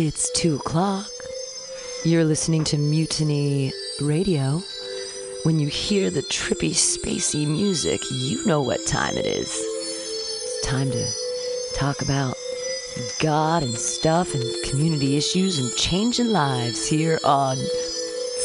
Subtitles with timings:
[0.00, 1.10] It's two o'clock.
[2.04, 4.62] You're listening to Mutiny Radio.
[5.42, 9.48] When you hear the trippy, spacey music, you know what time it is.
[9.50, 11.04] It's time to
[11.74, 12.36] talk about
[13.18, 17.56] God and stuff and community issues and changing lives here on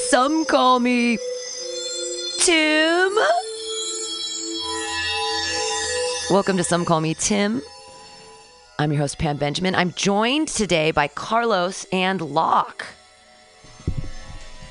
[0.09, 1.19] Some Call Me
[2.39, 3.15] Tim.
[6.31, 7.61] Welcome to Some Call Me Tim.
[8.79, 9.75] I'm your host, Pam Benjamin.
[9.75, 12.85] I'm joined today by Carlos and Locke.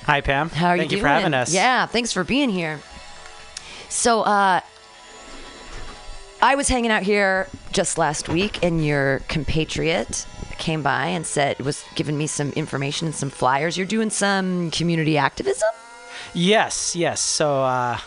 [0.04, 0.50] Hi, Pam.
[0.50, 0.82] How are you?
[0.82, 1.54] Thank you you for having us.
[1.54, 2.80] Yeah, thanks for being here.
[3.88, 4.60] So, uh,
[6.40, 10.26] I was hanging out here just last week, and your compatriot
[10.58, 13.76] came by and said was giving me some information and some flyers.
[13.76, 15.68] You're doing some community activism.
[16.34, 17.20] Yes, yes.
[17.20, 17.98] So uh,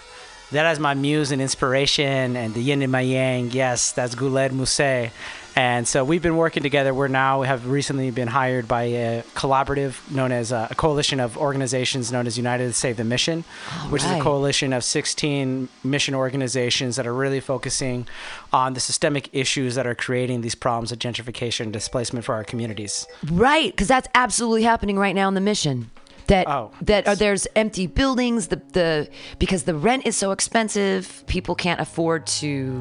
[0.52, 3.52] that is my muse and inspiration, and the yin and my yang.
[3.52, 5.12] Yes, that's Guled Muse.
[5.56, 6.94] And so we've been working together.
[6.94, 11.38] We're now have recently been hired by a collaborative known as uh, a coalition of
[11.38, 13.46] organizations known as United to Save the Mission,
[13.90, 18.06] which is a coalition of 16 mission organizations that are really focusing
[18.52, 22.44] on the systemic issues that are creating these problems of gentrification and displacement for our
[22.44, 23.08] communities.
[23.32, 25.90] Right, because that's absolutely happening right now in the mission.
[26.28, 28.48] That Oh, that are there's empty buildings.
[28.48, 32.74] The the because the rent is so expensive, people can't afford to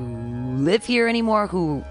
[0.56, 1.49] live here anymore.
[1.49, 1.85] Who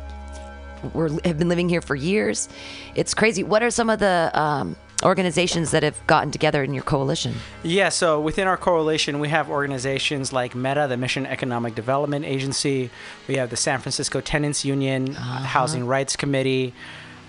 [0.94, 2.50] were have been living here for years.
[2.96, 3.44] It's crazy.
[3.44, 7.36] What are some of the um, organizations that have gotten together in your coalition?
[7.64, 12.90] Yeah, so within our coalition, we have organizations like MEDA, the Mission Economic Development Agency.
[13.28, 16.74] We have the San Francisco Tenants Union, uh, Housing Rights Committee.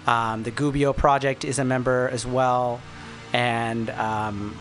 [0.07, 2.81] Um, the Gubbio Project is a member as well,
[3.33, 4.57] and um,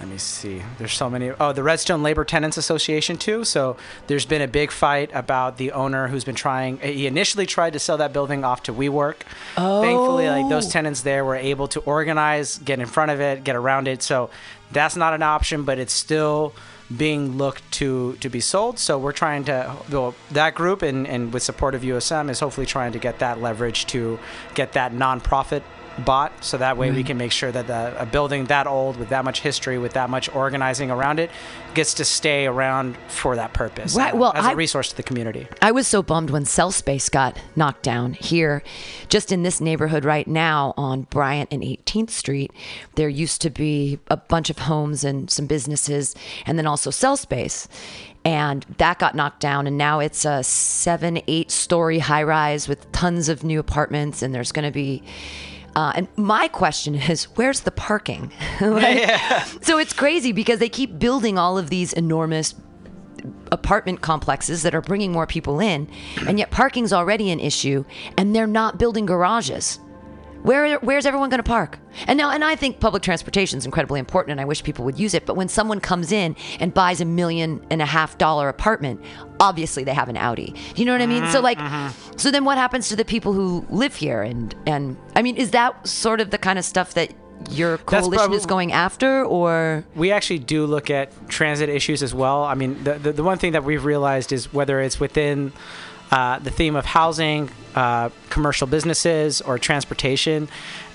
[0.00, 0.62] let me see.
[0.78, 1.30] There's so many.
[1.30, 3.44] Oh, the Redstone Labor Tenants Association too.
[3.44, 3.76] So
[4.06, 6.78] there's been a big fight about the owner who's been trying.
[6.78, 9.16] He initially tried to sell that building off to WeWork.
[9.56, 9.80] Oh.
[9.80, 10.48] Thankfully, like oh.
[10.50, 14.02] those tenants there were able to organize, get in front of it, get around it.
[14.02, 14.28] So
[14.70, 16.52] that's not an option, but it's still
[16.94, 18.78] being looked to to be sold.
[18.78, 22.66] So we're trying to well, that group and and with support of USM is hopefully
[22.66, 24.18] trying to get that leverage to
[24.54, 25.62] get that nonprofit
[26.04, 26.96] bought so that way mm-hmm.
[26.96, 29.92] we can make sure that the, a building that old with that much history with
[29.94, 31.30] that much organizing around it
[31.74, 35.46] gets to stay around for that purpose right well as a resource to the community.
[35.62, 38.62] I was so bummed when CELLspace got knocked down here.
[39.08, 42.52] Just in this neighborhood right now on bryant and 18th street
[42.94, 46.14] there used to be a bunch of homes and some businesses
[46.44, 47.68] and then also CELLspace.
[48.24, 52.90] And that got knocked down and now it's a seven eight story high rise with
[52.90, 55.02] tons of new apartments and there's going to be
[55.76, 58.32] uh, and my question is, where's the parking?
[58.60, 59.44] yeah.
[59.60, 62.54] So it's crazy because they keep building all of these enormous
[63.52, 65.88] apartment complexes that are bringing more people in,
[66.26, 67.84] and yet parking's already an issue,
[68.16, 69.78] and they're not building garages.
[70.46, 71.80] Where, where's everyone going to park?
[72.06, 74.96] And now, and I think public transportation is incredibly important, and I wish people would
[74.96, 75.26] use it.
[75.26, 79.00] But when someone comes in and buys a million and a half dollar apartment,
[79.40, 80.54] obviously they have an Audi.
[80.74, 81.24] Do you know what I mean?
[81.24, 82.16] Mm-hmm, so like, mm-hmm.
[82.16, 84.22] so then what happens to the people who live here?
[84.22, 87.12] And and I mean, is that sort of the kind of stuff that
[87.50, 92.42] your coalition is going after or we actually do look at transit issues as well
[92.42, 95.52] i mean the, the, the one thing that we've realized is whether it's within
[96.16, 100.48] uh, the theme of housing, uh, commercial businesses, or transportation.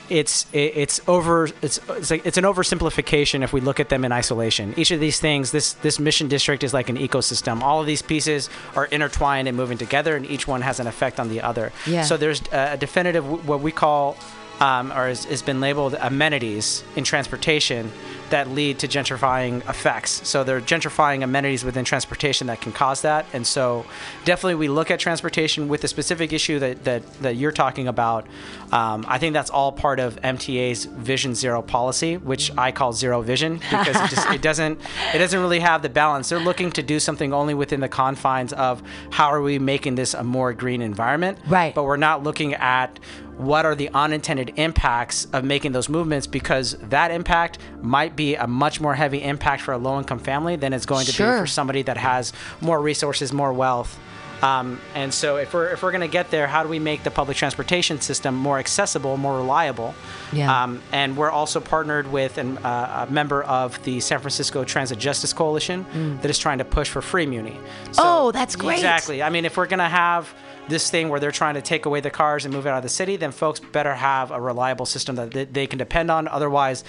[0.10, 4.04] It's it, it's over it's it's, like, it's an oversimplification if we look at them
[4.04, 4.74] in isolation.
[4.78, 7.62] Each of these things, this this mission district is like an ecosystem.
[7.62, 11.20] All of these pieces are intertwined and moving together, and each one has an effect
[11.20, 11.72] on the other.
[11.86, 12.02] Yeah.
[12.02, 14.18] So there's a definitive what we call
[14.60, 17.92] um, or has, has, been labeled amenities in transportation
[18.32, 20.28] that lead to gentrifying effects.
[20.28, 23.26] So there are gentrifying amenities within transportation that can cause that.
[23.34, 23.86] And so
[24.26, 28.28] definitely we look at transportation with the specific issue that, that, that you're talking about.
[28.72, 33.22] Um, I think that's all part of MTA's Vision Zero policy, which I call zero
[33.22, 34.80] vision because it, just, it doesn't
[35.14, 36.30] it doesn't really have the balance.
[36.30, 38.82] They're looking to do something only within the confines of
[39.12, 41.38] how are we making this a more green environment.
[41.48, 41.76] Right.
[41.76, 43.00] But we're not looking at
[43.42, 48.48] what are the unintended impacts of making those movements because that impact might be a
[48.48, 51.34] much more heavy impact for a low income family than it's going to sure.
[51.34, 54.00] be for somebody that has more resources, more wealth.
[54.42, 57.04] Um, and so, if we're if we're going to get there, how do we make
[57.04, 59.94] the public transportation system more accessible, more reliable?
[60.34, 60.64] Yeah.
[60.64, 64.98] Um, and we're also partnered with an, uh, a member of the San Francisco Transit
[64.98, 66.22] Justice Coalition mm.
[66.22, 67.58] that is trying to push for free Muni.
[67.92, 68.76] So, oh, that's great!
[68.76, 69.22] Exactly.
[69.22, 70.34] I mean, if we're going to have
[70.68, 72.84] this thing where they're trying to take away the cars and move it out of
[72.84, 76.28] the city, then folks better have a reliable system that they can depend on.
[76.28, 76.84] Otherwise,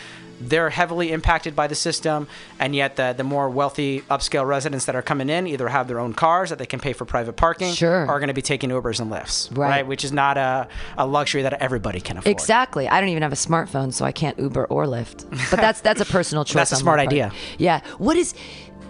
[0.49, 2.29] they're heavily impacted by the system,
[2.59, 5.99] and yet the, the more wealthy upscale residents that are coming in either have their
[5.99, 8.06] own cars that they can pay for private parking, sure.
[8.06, 9.69] are going to be taking Ubers and Lyfts, right?
[9.69, 9.87] right?
[9.87, 10.69] Which is not a,
[10.99, 12.31] a luxury that everybody can afford.
[12.31, 12.89] Exactly.
[12.89, 15.29] I don't even have a smartphone, so I can't Uber or Lyft.
[15.50, 16.55] But that's that's a personal choice.
[16.55, 17.33] that's a smart idea.
[17.59, 17.81] Yeah.
[17.99, 18.35] What is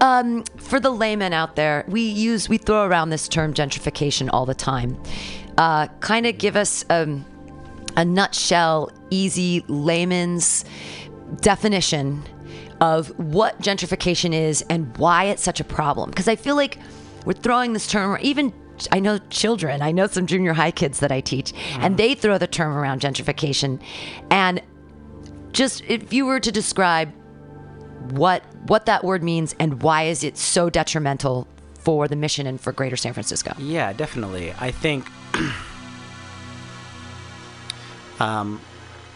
[0.00, 4.46] um, for the layman out there, we use we throw around this term gentrification all
[4.46, 5.00] the time.
[5.58, 7.24] Uh, kind of give us um,
[7.96, 10.64] a nutshell, easy layman's
[11.40, 12.22] definition
[12.80, 16.10] of what gentrification is and why it's such a problem.
[16.10, 16.78] Because I feel like
[17.24, 18.52] we're throwing this term, even
[18.90, 21.94] I know children, I know some junior high kids that I teach, and uh-huh.
[21.96, 23.80] they throw the term around gentrification.
[24.30, 24.62] And
[25.52, 27.12] just if you were to describe
[28.10, 32.60] what what that word means and why is it so detrimental for the mission and
[32.60, 33.52] for greater San Francisco?
[33.58, 34.52] Yeah, definitely.
[34.58, 35.06] I think
[38.20, 38.60] um,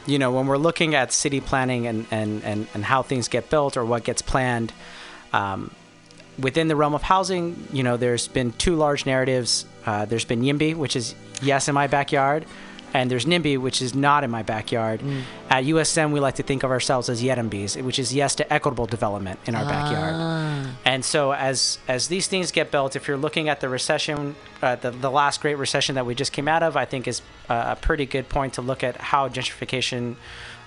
[0.07, 3.51] you know, when we're looking at city planning and, and, and, and how things get
[3.51, 4.73] built or what gets planned,
[5.33, 5.71] um,
[6.39, 9.67] within the realm of housing, you know, there's been two large narratives.
[9.85, 12.45] Uh, there's been YIMBY, which is yes in my backyard,
[12.97, 15.01] and there's NIMBY, which is not in my backyard.
[15.01, 15.23] Mm.
[15.51, 18.87] At USM, we like to think of ourselves as YETIMBYs, which is yes to equitable
[18.87, 19.69] development in our ah.
[19.69, 20.77] backyard.
[20.87, 24.77] And so, as as these things get built, if you're looking at the recession, uh,
[24.77, 27.77] the the last great recession that we just came out of, I think is a
[27.77, 30.17] pretty good point to look at how gentrification.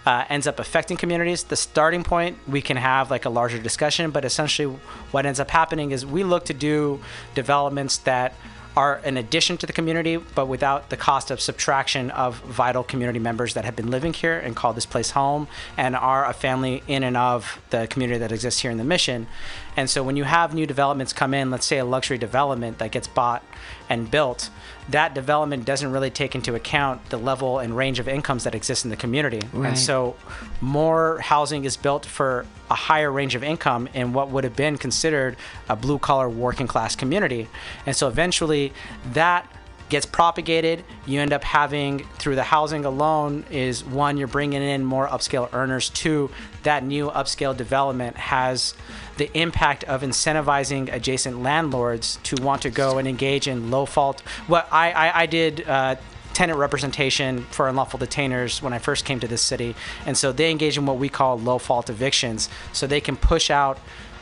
[0.06, 1.44] Uh, ends up affecting communities.
[1.44, 4.80] The starting point, we can have like a larger discussion, but essentially,
[5.12, 7.02] what ends up happening is we look to do
[7.36, 8.34] developments that
[8.78, 13.20] are an addition to the community, but without the cost of subtraction of vital community
[13.20, 16.84] members that have been living here and call this place home and are a family
[16.88, 19.28] in and of the community that exists here in the mission.
[19.76, 22.92] And so when you have new developments come in, let's say a luxury development that
[22.92, 23.44] gets bought
[23.90, 24.50] and built,
[24.90, 28.86] that development doesn't really take into account the level and range of incomes that exist
[28.86, 29.42] in the community.
[29.54, 29.70] Right.
[29.70, 30.16] And so
[30.62, 34.78] more housing is built for a higher range of income in what would have been
[34.78, 37.48] considered a blue collar working class community.
[37.86, 38.74] And so eventually
[39.14, 39.50] that
[39.90, 44.86] gets propagated you end up having through the housing alone is one you're bringing in
[44.86, 46.30] more upscale earners two
[46.62, 48.76] that new upscale development has
[49.20, 54.22] the impact of incentivizing adjacent landlords to want to go and engage in no fault
[54.48, 55.96] what i i, I did uh,
[56.40, 60.52] tenant representation for unlawful detainers when I first came to this city, and so they
[60.52, 63.78] engage in what we call no fault evictions, so they can push out.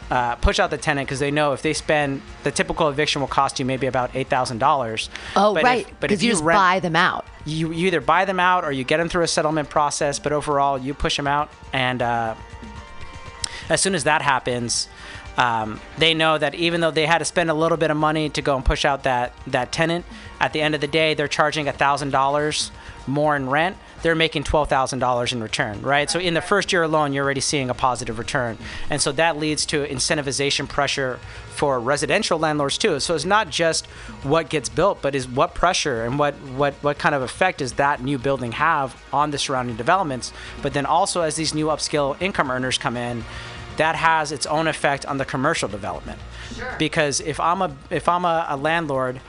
[0.10, 3.28] Uh, push out the tenant because they know if they spend the typical eviction will
[3.28, 5.10] cost you maybe about eight thousand dollars.
[5.36, 5.86] Oh, right.
[6.00, 7.26] Because you just buy them out.
[7.46, 10.18] You, you either buy them out or you get them through a settlement process.
[10.18, 12.36] But overall, you push them out, and uh,
[13.70, 14.88] as soon as that happens,
[15.38, 18.30] um, they know that even though they had to spend a little bit of money
[18.30, 20.06] to go and push out that that tenant,
[20.40, 22.72] at the end of the day, they're charging thousand dollars
[23.06, 23.78] more in rent.
[24.02, 26.10] They're making twelve thousand dollars in return, right?
[26.10, 28.58] So in the first year alone, you're already seeing a positive return,
[28.90, 33.00] and so that leads to incentivization pressure for residential landlords too.
[33.00, 33.88] So it's not just
[34.24, 37.74] what gets built, but is what pressure and what what what kind of effect does
[37.74, 40.32] that new building have on the surrounding developments?
[40.62, 43.24] But then also as these new upscale income earners come in
[43.78, 46.20] that has its own effect on the commercial development.
[46.56, 46.76] Sure.
[46.78, 49.22] Because if I'm a if I'm a, a landlord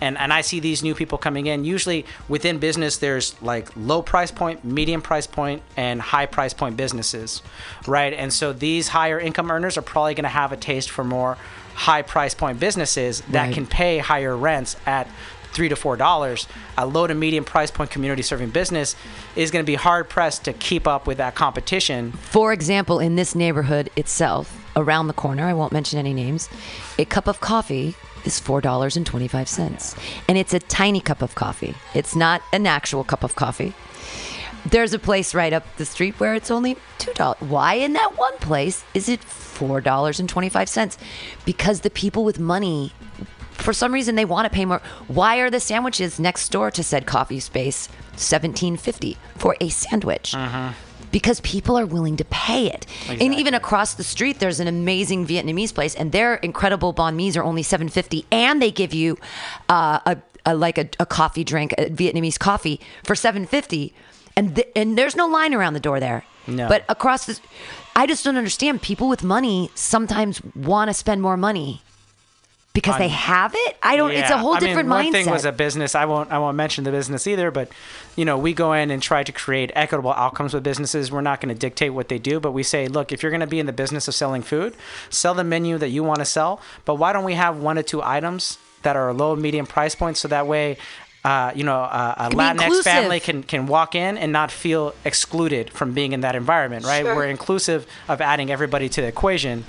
[0.00, 4.02] and, and I see these new people coming in, usually within business there's like low
[4.02, 7.42] price point, medium price point, and high price point businesses,
[7.86, 8.12] right?
[8.12, 11.36] And so these higher income earners are probably going to have a taste for more
[11.74, 13.54] high price point businesses that Right.
[13.54, 15.08] can pay higher rents at
[15.52, 16.48] three to four dollars.
[16.76, 18.96] A low to medium price point community serving business
[19.36, 22.10] is going to be hard pressed to keep up with that competition.
[22.12, 26.48] For example, in this neighborhood itself, around the corner, I won't mention any names,
[26.98, 29.98] a cup of coffee is $4.25.
[30.28, 31.74] And it's a tiny cup of coffee.
[31.94, 33.74] It's not an actual cup of coffee.
[34.66, 37.36] There's a place right up the street where it's only $2.
[37.48, 40.96] Why in that one place is it $4.25?
[41.44, 42.92] Because the people with money
[43.52, 44.82] for some reason they want to pay more.
[45.08, 50.34] Why are the sandwiches next door to said coffee space 17.50 for a sandwich?
[50.34, 50.72] Uh-huh.
[51.14, 52.86] Because people are willing to pay it.
[53.08, 57.36] And even across the street there's an amazing Vietnamese place and their incredible banh mi's
[57.36, 59.16] are only 7.50 and they give you
[59.68, 63.92] uh, a, a like a, a coffee drink, a Vietnamese coffee for 7.50
[64.36, 66.24] and th- and there's no line around the door there.
[66.48, 66.68] No.
[66.68, 67.38] But across the
[67.96, 71.82] I just don't understand people with money sometimes want to spend more money
[72.74, 73.76] because they have it.
[73.82, 74.10] I don't.
[74.10, 75.12] It's a whole I mean, different one mindset.
[75.12, 75.94] thing was a business.
[75.94, 76.30] I won't.
[76.32, 77.52] I won't mention the business either.
[77.52, 77.68] But
[78.16, 81.10] you know, we go in and try to create equitable outcomes with businesses.
[81.10, 83.40] We're not going to dictate what they do, but we say, look, if you're going
[83.40, 84.74] to be in the business of selling food,
[85.08, 86.60] sell the menu that you want to sell.
[86.84, 90.20] But why don't we have one or two items that are low, medium price points,
[90.20, 90.76] so that way.
[91.24, 92.84] Uh, you know, uh, a Latinx inclusive.
[92.84, 97.02] family can, can walk in and not feel excluded from being in that environment, right?
[97.02, 99.64] We're inclusive of adding everybody to the equation.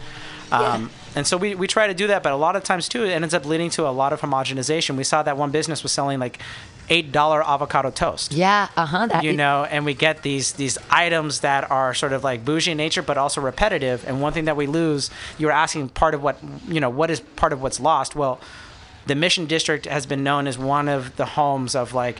[0.51, 3.05] Um, And so we, we try to do that, but a lot of times too,
[3.05, 4.97] it ends up leading to a lot of homogenization.
[4.97, 6.39] We saw that one business was selling like
[6.89, 8.31] eight dollar avocado toast.
[8.33, 8.67] yeah.
[8.75, 9.21] Uh huh.
[9.23, 12.77] You know, and we get these these items that are sort of like bougie in
[12.77, 14.05] nature, but also repetitive.
[14.07, 17.09] And one thing that we lose, you were asking part of what you know, what
[17.09, 18.15] is part of what's lost?
[18.15, 18.39] Well,
[19.07, 22.19] the Mission District has been known as one of the homes of like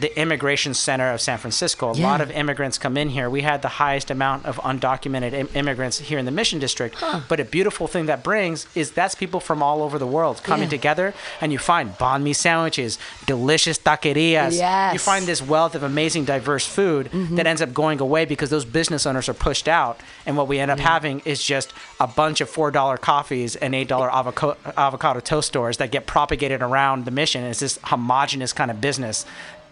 [0.00, 1.90] the immigration center of San Francisco.
[1.92, 2.06] A Yeah.
[2.10, 3.28] lot of immigrants come in here.
[3.28, 6.96] We had the highest amount of undocumented Im- immigrants here in the Mission District.
[7.28, 10.64] But a beautiful thing that brings is that's people from all over the world coming
[10.68, 10.70] Yeah.
[10.78, 14.52] together, and you find banh mi sandwiches, delicious taquerias.
[14.52, 14.94] You Yes.
[14.94, 14.96] Mm-hmm.
[14.96, 19.06] find this wealth of amazing, diverse food that ends up going away because those business
[19.06, 22.48] owners are pushed out, and what we end up having is just a bunch of
[22.48, 27.10] four dollar coffees and eight dollar avocado, avocado toast stores that get propagated around the
[27.10, 27.44] Mission.
[27.44, 29.26] It's this homogenous kind of business.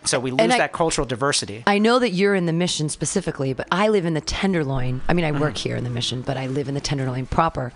[0.08, 1.62] So we lose I- that cultural diversity.
[1.66, 5.02] I know that you're in the mission specifically, but I live in the Tenderloin.
[5.06, 5.58] I mean, I work mm.
[5.58, 7.72] here in the mission, but I live in the Tenderloin proper.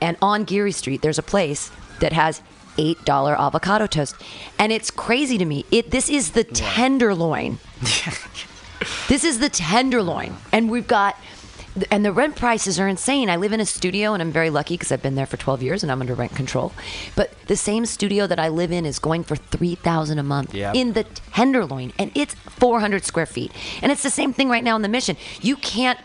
[0.00, 2.40] And on Geary Street, there's a place that has
[2.78, 4.16] eight dollar avocado toast,
[4.58, 5.66] and it's crazy to me.
[5.70, 7.58] It this is the Tenderloin.
[9.08, 11.16] this is the Tenderloin, and we've got.
[11.90, 13.28] And the rent prices are insane.
[13.28, 15.62] I live in a studio, and I'm very lucky because I've been there for 12
[15.62, 16.72] years, and I'm under rent control.
[17.16, 20.74] But the same studio that I live in is going for 3,000 a month Yep.
[20.76, 21.02] in the
[21.32, 23.50] Tenderloin, and it's 400 square feet.
[23.82, 25.16] And it's the same thing right now in the Mission.
[25.40, 25.98] You can't.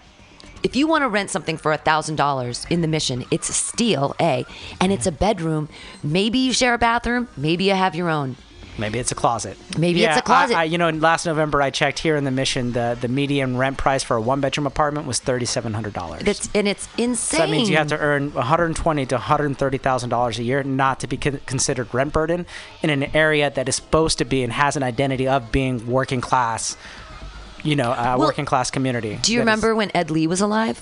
[0.64, 4.46] If you want to rent something for $1,000 in the mission, it's a steal, A,
[4.82, 5.70] and it's a bedroom.
[6.04, 8.36] Maybe you share a bathroom, maybe you have your own.
[8.80, 9.58] Maybe it's a closet.
[9.78, 10.56] Maybe it's a closet.
[10.56, 13.58] I, I, you know, last November I checked here in the Mission, the, the median
[13.58, 16.24] rent price for a one bedroom apartment was thirty seven hundred dollars.
[16.24, 17.16] That's and it's insane.
[17.18, 20.10] So that means you have to earn one hundred twenty to one hundred thirty thousand
[20.10, 22.46] dollars a year not to be con- considered rent burden
[22.82, 26.22] in an area that is supposed to be and has an identity of being working
[26.22, 26.78] class.
[27.64, 29.20] You know, a Well, working class community.
[29.22, 30.82] Do you that is- remember when Ed Lee was alive?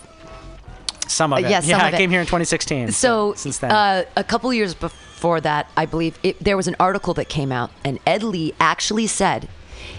[1.07, 1.49] some of Uh, it?
[1.49, 1.97] yes, some yeah, of I it.
[1.97, 2.91] came here in 2016.
[2.91, 4.91] So since then, uh, a couple years before
[5.41, 9.07] that, I believe it, there was an article that came out, and Ed Lee actually
[9.07, 9.49] said,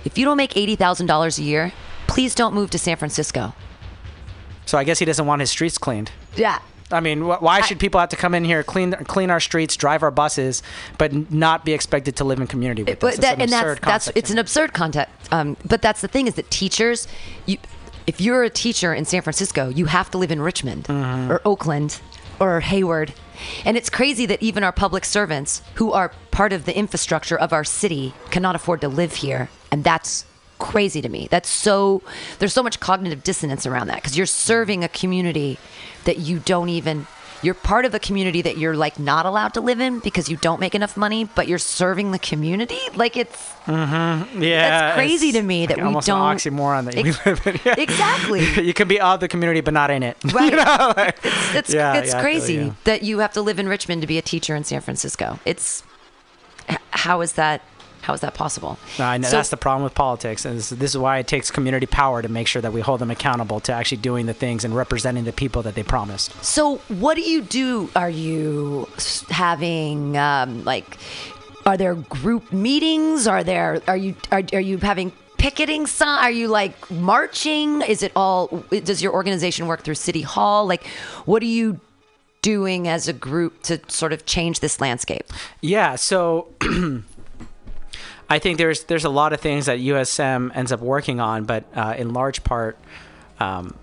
[0.05, 1.73] "If you don't make eighty thousand dollars a year,
[2.07, 3.53] please don't move to San Francisco."
[4.67, 6.11] so I guess he doesn't want his streets cleaned.
[6.37, 6.59] Yeah.
[6.91, 9.77] I mean, wh- why should people have to come in here, clean clean our streets,
[9.77, 10.63] drive our buses,
[10.99, 13.19] but not be expected to live in community with but us?
[13.21, 15.11] that, an and that's that's it's an absurd concept.
[15.33, 17.09] Um, but that's the thing is that teachers,
[17.47, 17.59] you,
[18.07, 21.31] if you're a teacher in San Francisco, you have to live in Richmond Mm-hmm.
[21.31, 22.01] or Oakland
[22.41, 23.13] or Hayward,
[23.65, 27.53] and it's crazy that even our public servants, who are part of the infrastructure of
[27.53, 30.25] our city, cannot afford to live here, and that's
[30.59, 31.29] crazy to me.
[31.31, 32.03] That's so
[32.39, 35.59] there's so much cognitive dissonance around that because you're serving a community
[36.05, 37.07] that you don't even
[37.43, 40.37] you're part of a community that you're like not allowed to live in because you
[40.39, 42.79] don't make enough money, but you're serving the community.
[42.95, 44.43] Like it's mm-hmm.
[44.43, 47.31] Yeah, that's crazy to me that like we almost don't an oxymoron that Ex- we
[47.33, 47.61] live in.
[47.65, 47.75] Yeah.
[47.79, 48.63] exactly.
[48.65, 50.17] you can be of the community but not in it.
[50.33, 50.51] Right.
[50.51, 52.77] You know, like- It's it's, Yeah, it's yeah, crazy you.
[52.85, 55.39] that you have to live in Richmond to be a teacher in San Francisco.
[55.45, 55.83] It's
[56.91, 57.63] how is that
[58.03, 58.79] how is that possible?
[58.99, 61.51] I know So- that's the problem with politics, and this, this is why it takes
[61.51, 64.65] community power to make sure that we hold them accountable to actually doing the things
[64.65, 66.33] and representing the people that they promised.
[66.45, 67.91] So, what do you do?
[67.97, 68.89] Are you
[69.31, 70.99] having um, like?
[71.67, 73.27] Are there group meetings?
[73.27, 73.83] Are there?
[73.87, 74.15] Are you?
[74.33, 75.87] Are, are you having picketing?
[75.87, 76.09] Some?
[76.09, 77.83] Are you like marching?
[77.83, 78.65] Is it all?
[78.71, 80.67] Does your organization work through City Hall?
[80.67, 80.87] Like,
[81.27, 81.81] what are you
[82.41, 85.27] doing as a group to sort of change this landscape?
[85.61, 86.49] Yeah, so
[88.31, 91.65] I think there's there's a lot of things that USM ends up working on, but
[91.75, 92.79] uh, in large part,
[93.41, 93.75] um,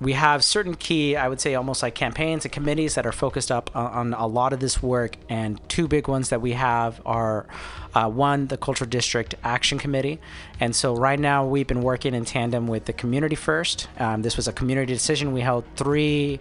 [0.00, 3.50] we have certain key, I would say, almost like campaigns and committees that are focused
[3.50, 5.16] up on, on a lot of this work.
[5.28, 7.46] And two big ones that we have are
[7.94, 10.20] uh, one, the Cultural District Action Committee.
[10.60, 13.88] And so right now we've been working in tandem with the Community First.
[13.98, 15.32] Um, this was a community decision.
[15.32, 16.40] We held three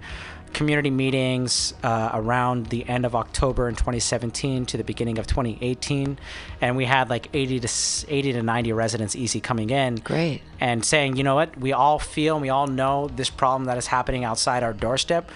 [0.53, 6.17] community meetings uh, around the end of October in 2017 to the beginning of 2018,
[6.61, 7.67] and we had like 80 to
[8.07, 9.95] 80 to 90 residents easy coming in.
[9.95, 10.41] Great.
[10.59, 13.77] And saying, you know what, we all feel and we all know this problem that
[13.77, 15.29] is happening outside our doorstep.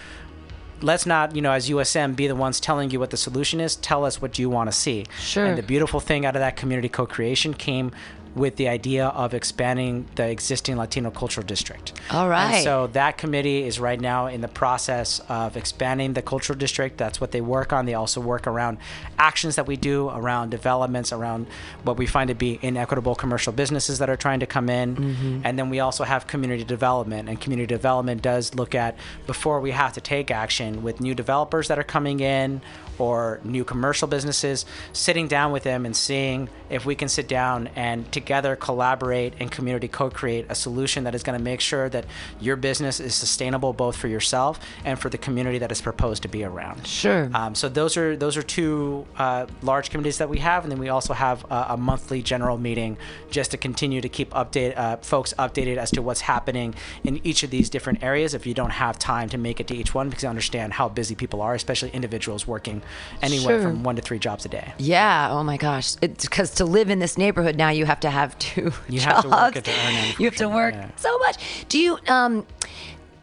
[0.79, 3.75] Let's not, you know, as USM, be the ones telling you what the solution is.
[3.75, 5.05] Tell us what you want to see.
[5.19, 5.45] Sure.
[5.45, 7.91] And the beautiful thing out of that community co-creation came
[8.37, 11.93] with the idea of expanding the existing Latino cultural district.
[12.11, 12.55] All right.
[12.55, 16.97] And so that committee is right now in the process of expanding the cultural district.
[16.97, 17.85] That's what they work on.
[17.85, 18.77] They also work around
[19.17, 21.47] actions that we do around developments, around
[21.83, 24.95] what we find to be inequitable commercial businesses that are trying to come in.
[24.95, 25.41] Mm-hmm.
[25.43, 27.29] And then we also have community development.
[27.29, 28.95] And community development does look at
[29.25, 32.61] before we have to take action with new developers that are coming in
[32.99, 37.69] or new commercial businesses, sitting down with them and seeing if we can sit down
[37.75, 42.05] and together collaborate and community co-create a solution that is going to make sure that
[42.39, 46.27] your business is sustainable both for yourself and for the community that is proposed to
[46.27, 46.85] be around.
[46.85, 47.29] Sure.
[47.33, 50.79] Um, so those are those are two uh, large committees that we have, and then
[50.79, 52.97] we also have a, a monthly general meeting
[53.29, 57.43] just to continue to keep update uh, folks updated as to what's happening in each
[57.43, 58.33] of these different areas.
[58.33, 60.89] If you don't have time to make it to each one, because I understand how
[60.89, 62.81] busy people are, especially individuals working
[63.21, 63.69] anywhere Sure.
[63.71, 64.73] from one to three jobs a day.
[64.77, 65.29] Yeah.
[65.31, 65.95] Oh my gosh.
[65.95, 69.05] Because to live in this neighborhood now, you have to have two You jobs.
[69.05, 70.89] have to work to earn You have to work yeah.
[70.97, 71.65] so much.
[71.69, 71.97] Do you?
[72.07, 72.45] Um,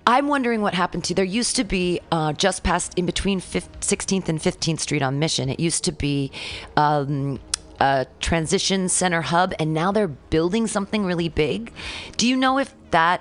[0.06, 1.14] I'm wondering what happened to.
[1.14, 5.18] There used to be uh, just past in between fif- 16th and 15th Street on
[5.18, 5.48] Mission.
[5.48, 6.30] It used to be.
[6.76, 7.40] Um,
[7.80, 11.72] a transition center hub, and now they're building something really big.
[12.16, 13.20] Do you know if that?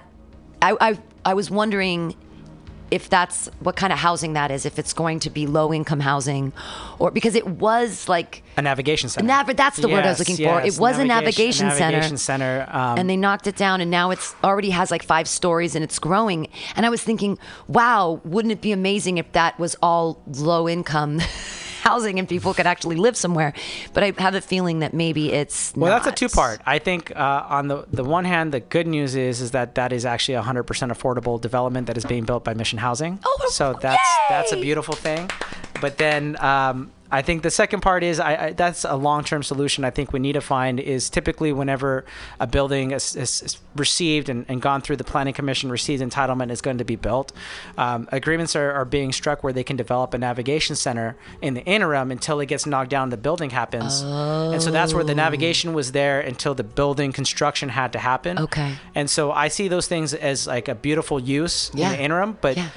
[0.62, 2.16] I I, I was wondering
[2.94, 4.66] if that's what kind of housing that is.
[4.66, 6.54] If it's going to be low income housing,
[7.00, 9.26] or because it was like A navigation center.
[9.28, 10.62] Nav- that's the word I was Yes, looking for.
[10.62, 11.80] It was a navigation center.
[11.98, 12.68] navigation center.
[12.72, 15.84] Um, and they knocked it down and now it's already has like five stories and
[15.84, 20.22] it's growing and i was thinking wow wouldn't it be amazing if that was all
[20.28, 21.20] low income
[21.90, 23.52] housing and people could actually live somewhere
[23.94, 26.58] but i have a feeling that maybe it's Well, that's a two part.
[26.66, 29.92] I think uh, on the the one hand, the good news is is that that
[29.98, 33.20] is actually a hundred percent affordable development that is being built by Mission Housing.
[33.26, 35.30] Oh, so that's that's a beautiful thing.
[35.82, 39.86] But then um, I think the second part is I, I that's a long-term solution.
[39.86, 42.06] I think we need to find is typically whenever
[42.40, 46.62] a building is, is, received and, and gone through the planning commission, received entitlement, is
[46.62, 47.32] going to be built.
[47.78, 51.64] Um, agreements are, are being struck where they can develop a navigation center in the
[51.66, 55.74] interim until it gets knocked down, the building happens, and so that's where the navigation
[55.74, 58.40] was there until the building construction had to happen.
[58.40, 58.76] Okay.
[58.96, 61.92] And so I see those things as like a beautiful use Yeah.
[61.92, 62.70] in the interim, but Yeah.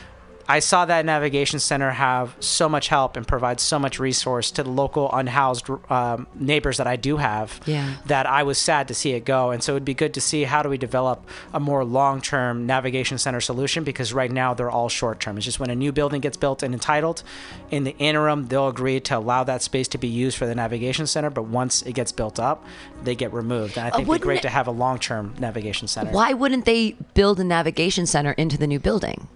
[0.48, 4.62] I saw that navigation center have so much help and provide so much resource to
[4.62, 7.94] the local unhoused um, neighbors that I do have Yeah.
[8.06, 9.50] that I was sad to see it go.
[9.50, 13.18] And so it'd be good to see how do we develop a more long-term navigation
[13.18, 15.36] center solution because right now they're all short-term.
[15.36, 17.22] It's just when a new building gets built and entitled,
[17.70, 21.06] in the interim they'll agree to allow that space to be used for the navigation
[21.06, 22.64] center, but once it gets built up,
[23.02, 23.76] they get removed.
[23.76, 26.12] And I think it'd be great to have a long-term navigation center.
[26.12, 29.26] Why wouldn't they build a navigation center into the new building?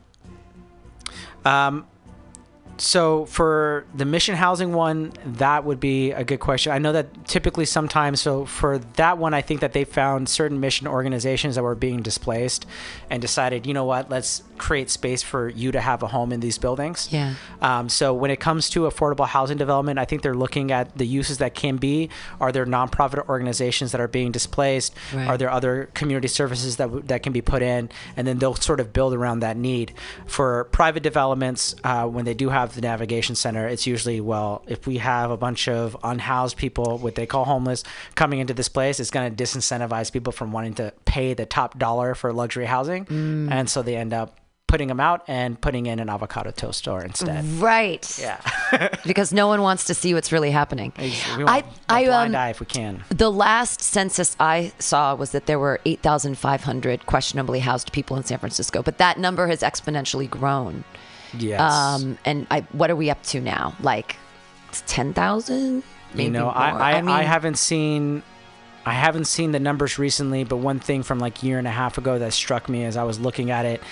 [1.44, 1.86] Um,
[2.80, 6.72] so for the mission housing one, that would be a good question.
[6.72, 10.60] I know that typically sometimes, so for that one, I think that they found certain
[10.60, 12.66] mission organizations that were being displaced
[13.10, 16.40] and decided, you know what, let's create space for you to have a home in
[16.40, 17.08] these buildings.
[17.12, 17.34] Yeah.
[17.60, 21.06] Um, so when it comes to affordable housing development, I think they're looking at the
[21.06, 22.08] uses that can be.
[22.40, 24.94] Are there nonprofit organizations that are being displaced?
[25.14, 25.28] Right.
[25.28, 27.90] Are there other community services that w- that can be put in?
[28.16, 29.92] And then they'll sort of build around that need.
[30.26, 34.86] For private developments, uh, when they do have the navigation center, it's usually well, if
[34.86, 39.00] we have a bunch of unhoused people, what they call homeless, coming into this place,
[39.00, 43.04] it's going to disincentivize people from wanting to pay the top dollar for luxury housing,
[43.06, 43.50] Mm.
[43.50, 47.02] and so they end up putting them out and putting in an avocado toast store
[47.02, 47.44] instead.
[47.60, 48.06] Right.
[48.20, 48.40] Yeah.
[49.04, 50.92] because no one wants to see what's really happening.
[50.96, 53.02] I, want I, blind um, eye if we can.
[53.08, 58.38] the last census I saw was that there were 8,500 questionably housed people in San
[58.38, 60.84] Francisco, but that number has exponentially grown.
[61.38, 61.60] Yes.
[61.60, 63.74] Um, and I, what are we up to now?
[63.80, 64.16] Like
[64.86, 65.82] 10,000?
[66.14, 66.48] You know.
[66.48, 68.22] I, I, I, mean, haven't seen
[68.86, 71.70] I haven't seen the numbers recently, but one thing from like a year and a
[71.70, 73.82] half ago that struck me as I was looking at it,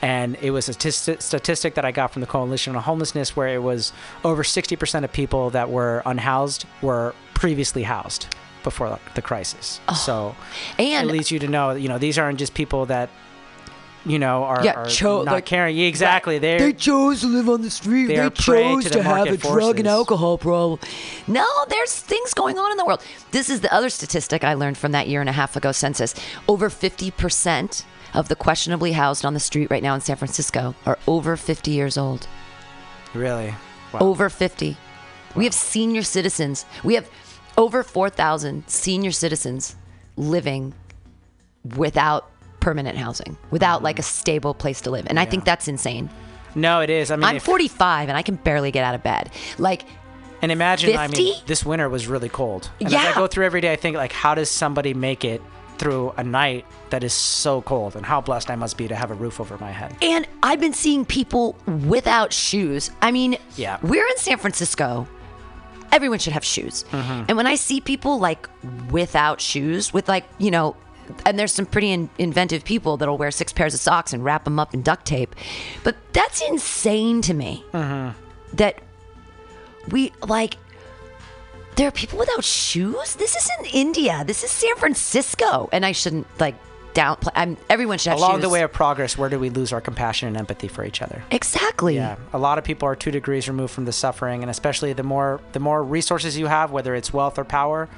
[0.00, 3.48] and it was a statistic, statistic that I got from the Coalition on Homelessness, where
[3.48, 3.92] it was
[4.24, 8.28] over 60% of people that were unhoused were previously housed
[8.62, 9.80] before the crisis.
[9.96, 10.36] so Oh.
[10.78, 13.10] And- it leads you to know, you know, these aren't just people that,
[14.08, 15.76] you know, are, Yeah, are cho- not like- caring.
[15.76, 16.38] Yeah, exactly.
[16.38, 18.06] They're, They chose to live on the street.
[18.06, 20.80] They They, chose to to, have a market drug and alcohol problem.
[21.26, 23.02] No, there's things going on in the world.
[23.30, 26.14] This is the other statistic I learned from that year and a half ago census.
[26.48, 30.98] Over 50% of the questionably housed on the street right now in San Francisco are
[31.06, 32.26] over 50 years old.
[33.14, 33.54] really.
[33.92, 34.00] Wow.
[34.00, 34.76] Over 50.
[35.36, 36.64] We have senior citizens.
[36.84, 37.08] We have
[37.56, 39.76] over 4,000 senior citizens
[40.16, 40.74] living
[41.76, 42.30] without
[42.68, 45.06] permanent housing, without like a stable place to live.
[45.08, 46.10] And I think that's insane.
[46.54, 47.10] No, it is.
[47.10, 49.30] I mean, I'm if- 45 and I can barely get out of bed.
[49.56, 49.84] Like,
[50.42, 52.68] And imagine, I mean, this winter was really cold.
[52.78, 53.10] And as Yeah.
[53.10, 55.40] I go through every day, I think like, how does somebody make it
[55.78, 57.96] through a night that is so cold?
[57.96, 59.96] And how blessed I must be to have a roof over my head.
[60.02, 62.90] And I've been seeing people without shoes.
[63.00, 63.78] I mean, Yeah.
[63.82, 65.08] we're in San Francisco.
[65.90, 66.84] Everyone should have shoes.
[66.92, 67.24] Mm-hmm.
[67.28, 68.46] And when I see people like
[68.90, 70.76] without shoes, with like, you know,
[71.24, 74.44] and there's some pretty in- inventive people that'll wear six pairs of socks and wrap
[74.44, 75.34] them up in duct tape.
[75.84, 77.64] But that's insane to me.
[77.72, 78.18] Mm-hmm.
[78.56, 78.80] That
[79.90, 80.56] we like
[81.76, 83.14] there are people without shoes.
[83.14, 84.24] This isn't India.
[84.26, 86.56] This is San Francisco, and I shouldn't like
[86.92, 87.30] downplay.
[87.36, 88.42] I'm everyone should have Along shoes.
[88.42, 91.22] the way of progress, where do we lose our compassion and empathy for each other?
[91.30, 91.94] exactly.
[91.94, 95.04] Yeah, a lot of people are two degrees removed from the suffering, and especially the
[95.04, 97.88] more the more resources you have, whether it's wealth or power,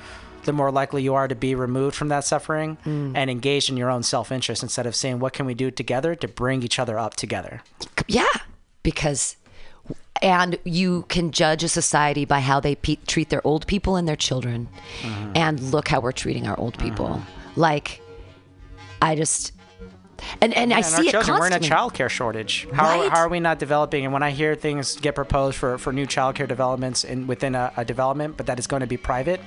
[0.45, 3.13] the more likely you are to be removed from that suffering Mm.
[3.15, 6.27] and engaged in your own self-interest instead of saying what can we do together to
[6.29, 7.63] bring each other up together.
[8.09, 8.25] Yeah,
[8.83, 9.37] because
[10.23, 14.07] and you can judge a society by how they pe- treat their old people and
[14.07, 14.69] their children,
[15.03, 15.33] Mm-hmm.
[15.35, 17.23] and look how we're treating our old people.
[17.57, 18.01] Like,
[19.01, 19.53] I just
[20.43, 22.05] and and I and see our it children, we're in a constantly.
[22.05, 22.69] childcare shortage.
[22.75, 23.11] How, Right?
[23.11, 24.05] how are we not developing?
[24.05, 27.73] And when I hear things get proposed for, for new childcare developments in within a,
[27.79, 29.41] a development, but that is going to be private,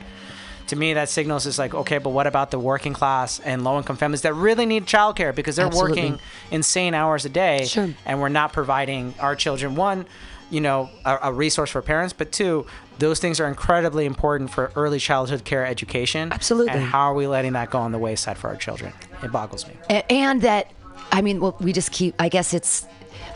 [0.68, 3.78] to me that signals is like, okay, but what about the working class and low
[3.78, 6.02] income families that really need childcare because they're Absolutely.
[6.04, 6.20] working
[6.52, 7.90] insane hours a day, Sure.
[8.06, 10.06] and we're not providing our children one,
[10.50, 12.66] you know, a, a resource for parents, but two,
[13.00, 16.32] those things are incredibly important for early childhood care education.
[16.32, 16.72] Absolutely.
[16.74, 18.94] And how are we letting that go on the wayside for our children?
[19.24, 19.74] It boggles me.
[19.90, 20.72] A- and that
[21.12, 22.88] i mean well we just keep i guess it's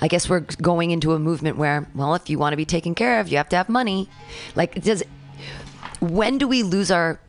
[0.02, 2.96] i guess we're going into a movement where well if you want to be taken
[2.96, 4.08] care of you have to have money
[4.56, 5.04] like does
[6.00, 7.20] when do we lose our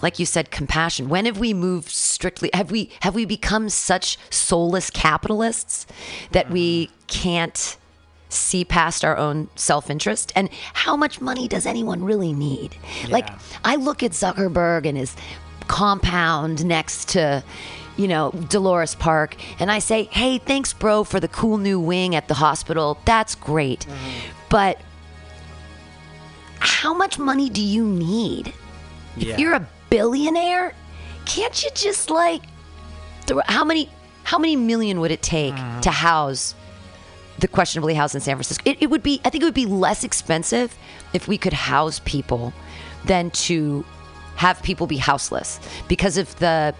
[0.00, 1.08] like you said compassion?
[1.08, 5.86] When have we moved strictly have we have we become such soulless capitalists
[6.30, 7.06] that we mm-hmm.
[7.08, 7.76] can't
[8.28, 10.32] see past our own self-interest?
[10.34, 12.76] And how much money does anyone really need?
[13.08, 13.28] Like
[13.64, 15.14] i look at zuckerberg and his
[15.68, 17.44] compound next to
[17.96, 22.14] you know dolores park and i say hey thanks bro for the cool new wing
[22.14, 22.98] at the hospital.
[23.04, 23.80] That's great.
[23.80, 24.32] Mm-hmm.
[24.48, 24.80] But
[26.62, 28.52] how much money do you need
[29.16, 29.34] Yeah.
[29.34, 30.74] if you're a billionaire
[31.24, 32.42] can't you just like
[33.26, 33.90] throw, how many
[34.24, 36.54] how many million would it take to house
[37.38, 38.62] the questionably housed in San Francisco?
[38.70, 40.76] It, it would be I think it would be less expensive
[41.12, 42.52] if we could house people
[43.04, 43.84] than to
[44.36, 46.74] have people be houseless because of the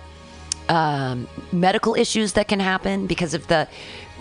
[0.69, 3.69] um, medical issues that can happen because of the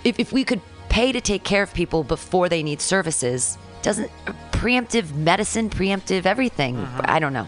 [0.04, 4.12] if, if we could pay to take care of people before they need services doesn't
[4.62, 7.02] preemptive medicine preemptive everything mm-hmm.
[7.06, 7.48] i don't know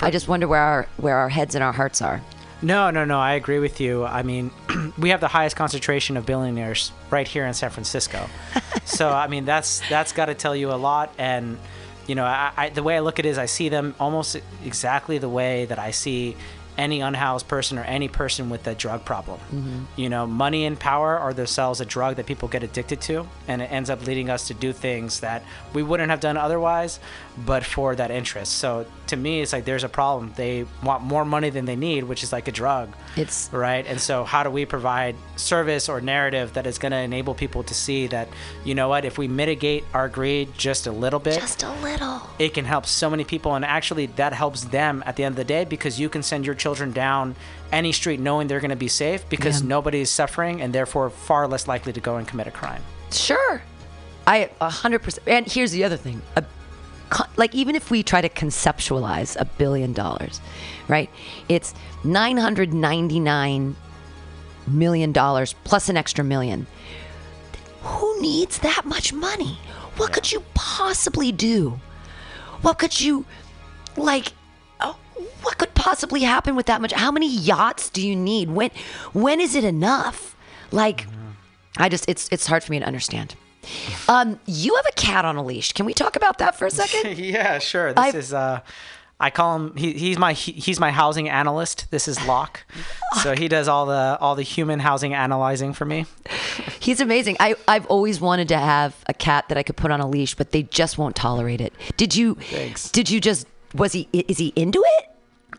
[0.00, 2.22] i just wonder where our where our heads and our hearts are
[2.62, 3.18] No, no, no.
[3.18, 4.04] I agree with you.
[4.04, 4.50] I mean,
[4.98, 8.28] we have the highest concentration of billionaires right here in San Francisco.
[8.84, 11.10] so I mean, that's that's got to tell you a lot.
[11.16, 11.58] And
[12.06, 14.36] you know, I, I, the way I look at it is, I see them almost
[14.64, 16.36] exactly the way that I see
[16.80, 19.38] any unhoused person or any person with a drug problem.
[19.38, 19.80] Mm-hmm.
[19.96, 23.60] You know, money and power are themselves a drug that people get addicted to, and
[23.60, 26.98] it ends up leading us to do things that we wouldn't have done otherwise,
[27.38, 28.58] but for that interest.
[28.58, 30.32] So to me, it's like there's a problem.
[30.36, 33.84] They want more money than they need, which is like a drug it's right?
[33.86, 37.62] And so, how do we provide service or narrative that is going to enable people
[37.64, 38.28] to see that,
[38.64, 42.22] you know what, if we mitigate our greed just a little bit, just a little
[42.38, 43.54] it can help so many people.
[43.54, 46.46] And actually, that helps them at the end of the day because you can send
[46.46, 47.34] your children down
[47.72, 49.68] any street knowing they're going to be safe because Yeah.
[49.68, 52.82] nobody is suffering and therefore far less likely to go and commit a crime.
[53.12, 53.62] Sure.
[54.26, 55.26] I a hundred percent.
[55.26, 56.44] And here's the other thing: a,
[57.36, 60.40] like even if we try to conceptualize a billion dollars,
[60.88, 61.10] right?
[61.48, 63.76] It's nine hundred ninety nine
[64.66, 66.66] million dollars plus an extra million.
[67.82, 69.58] Who needs that much money?
[69.96, 71.80] What could you possibly do?
[72.62, 73.24] What could you
[73.96, 74.32] like?
[74.80, 74.96] oh,
[75.42, 76.92] What could possibly happen with that much?
[76.92, 78.50] How many yachts do you need?
[78.50, 78.70] When
[79.12, 80.36] when is it enough?
[80.70, 81.30] Like, mm-hmm.
[81.78, 83.34] I just it's it's hard for me to understand.
[84.08, 85.72] Um, you have a cat on a leash.
[85.72, 87.18] Can we talk about that for a second?
[87.24, 87.92] yeah, sure.
[87.92, 88.60] This I've- is uh
[89.22, 91.90] I call him he, he's my he, he's my housing analyst.
[91.90, 92.64] This is Locke.
[93.22, 96.06] so he does all the all the human housing analyzing for me.
[96.80, 97.36] He's amazing.
[97.38, 100.34] I I've always wanted to have a cat that I could put on a leash,
[100.34, 101.74] but they just won't tolerate it.
[101.98, 102.36] Did you?
[102.36, 102.88] Thanks.
[102.90, 103.46] Did you just?
[103.74, 104.08] Was he?
[104.14, 105.09] Is he into it?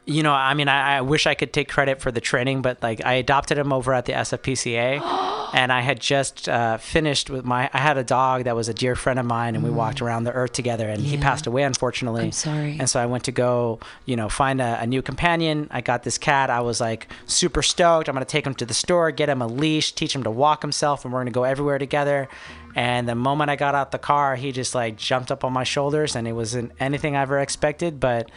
[0.05, 2.81] You know, I mean, I, I wish I could take credit for the training, but
[2.81, 7.29] like I adopted him over at the SF SPCA, and I had just uh, finished
[7.29, 7.69] with my.
[7.71, 10.23] I had a dog that was a dear friend of mine, and we walked around
[10.23, 12.23] the earth together, and he passed away unfortunately.
[12.25, 12.77] I'm sorry.
[12.79, 15.67] And so I went to go, you know, find a, a new companion.
[15.71, 16.49] I got this cat.
[16.49, 18.09] I was like super stoked.
[18.09, 20.61] I'm gonna take him to the store, get him a leash, teach him to walk
[20.61, 22.27] himself, and we're gonna go everywhere together.
[22.75, 25.63] And the moment I got out the car, he just like jumped up on my
[25.63, 27.99] shoulders, and it wasn't anything I ever expected.
[27.99, 28.31] But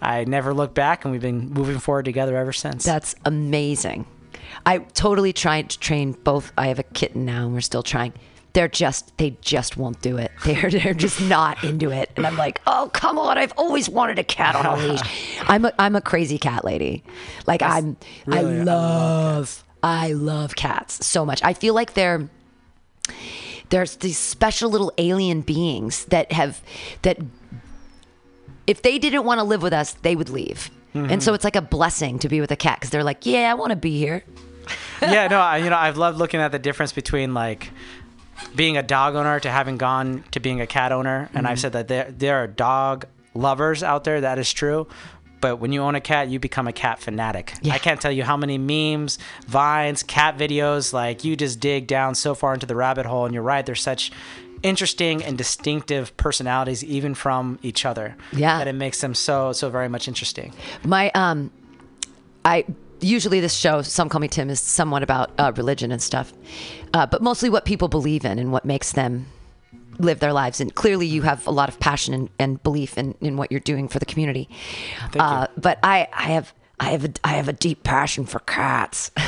[0.00, 2.84] I never looked back, and we've been moving forward together ever since.
[2.84, 4.06] That's amazing.
[4.66, 6.52] I totally tried to train both.
[6.56, 8.12] I have a kitten now, and we're still trying.
[8.52, 10.30] They're just they just won't do it.
[10.44, 12.10] They're they're just not into it.
[12.16, 13.36] And I'm like, oh come on!
[13.36, 15.00] I've always wanted a cat on a leash.
[15.48, 17.02] I'm a I'm a crazy cat lady.
[17.48, 21.42] Like I'm really- I I love I love cats so much.
[21.42, 22.28] I feel like they're
[23.74, 26.62] there's these special little alien beings that have
[27.02, 27.18] that
[28.68, 30.70] if they didn't want to live with us, they would leave.
[30.94, 33.50] And so it's like a blessing to be with a cat because they're like, yeah,
[33.50, 34.22] I want to be here.
[35.02, 37.70] yeah, no, I, you know, I've loved looking at the difference between like
[38.54, 41.46] being a dog owner to having gone to being a cat owner, and Mm-hmm.
[41.48, 44.20] I've said that there there are dog lovers out there.
[44.20, 44.86] That is true.
[45.44, 47.52] But when you own a cat, you become a cat fanatic.
[47.60, 47.74] Yeah.
[47.74, 50.94] I can't tell you how many memes, vines, cat videos.
[50.94, 53.66] Like you just dig down so far into the rabbit hole, and you're right.
[53.66, 54.10] There's such
[54.62, 58.16] interesting and distinctive personalities, even from each other.
[58.32, 58.56] Yeah.
[58.56, 60.54] that it makes them so so very much interesting.
[60.82, 61.50] My um,
[62.46, 62.64] I
[63.02, 66.32] usually this show, some call me Tim, is somewhat about uh, religion and stuff,
[66.94, 69.26] uh, but mostly what people believe in and what makes them
[69.98, 70.60] live their lives.
[70.60, 73.60] And clearly, you have a lot of passion and, and belief in, in what you're
[73.60, 74.48] doing for the community.
[75.18, 76.52] Uh, But I, I have.
[76.80, 79.12] I have a I have a deep passion for cats.
[79.16, 79.22] no,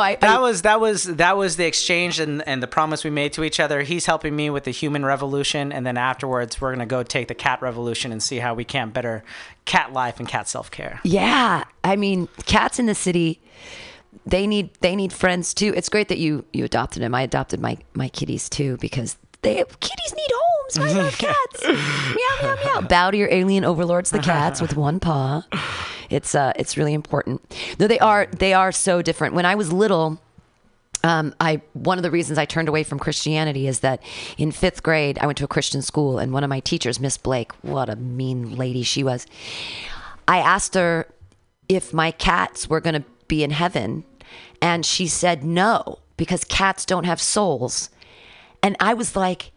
[0.00, 3.10] I, that I was that was that was the exchange and, and the promise we
[3.10, 3.82] made to each other.
[3.82, 7.34] He's helping me with the human revolution, and then afterwards we're gonna go take the
[7.34, 9.22] cat revolution and see how we can better
[9.64, 11.00] cat life and cat self care.
[11.04, 13.40] Yeah, I mean, cats in the city,
[14.26, 15.72] they need they need friends too.
[15.76, 17.14] It's great that you you adopted him.
[17.14, 20.78] I adopted my my kitties too because they kitties need homes.
[20.78, 21.62] I love cats.
[21.66, 21.74] meow
[22.42, 22.80] meow meow.
[22.82, 25.44] Bow to your alien overlords, the cats, with one paw.
[26.10, 27.40] It's uh it's really important.
[27.78, 29.34] No, they are they are so different.
[29.34, 30.20] When I was little.
[31.02, 34.02] um, I one of the reasons I turned away from Christianity is that
[34.38, 37.18] in fifth grade I went to a Christian school and one of my teachers, Miss
[37.18, 39.26] Blake, what a mean lady she was.
[40.26, 41.06] I asked her
[41.68, 44.04] if my cats were going to be in heaven,
[44.60, 47.90] and she said no because cats don't have souls.
[48.62, 49.52] And I was like,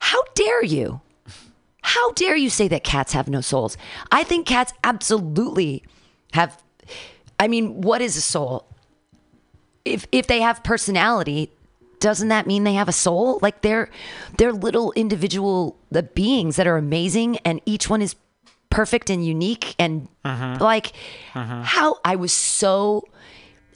[0.00, 1.00] "How dare you?
[1.82, 3.76] How dare you say that cats have no souls?
[4.10, 5.84] I think cats absolutely
[6.32, 6.62] have.
[7.38, 8.66] I mean, what is a soul?
[9.84, 11.50] if if they have personality
[12.00, 13.88] doesn't that mean they have a soul like they're
[14.38, 18.14] they're little individual the beings that are amazing and each one is
[18.74, 20.92] perfect and unique and like
[21.34, 23.02] how i was so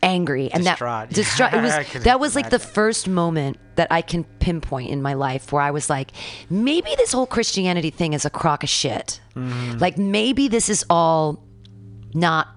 [0.03, 1.09] angry and Distraught.
[1.11, 1.55] that distraught.
[1.59, 5.51] it was that was like the first moment that i can pinpoint in my life
[5.53, 6.11] where i was like
[6.51, 9.21] maybe this whole christianity thing is a crock of shit.
[9.35, 11.45] Like maybe this is all
[12.13, 12.49] not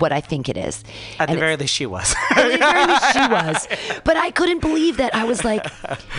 [0.00, 0.82] what i think it is
[1.18, 2.14] At the very least, she was.
[2.30, 4.00] at the very least she was.
[4.04, 5.14] But I couldn't believe that.
[5.14, 5.64] I was like,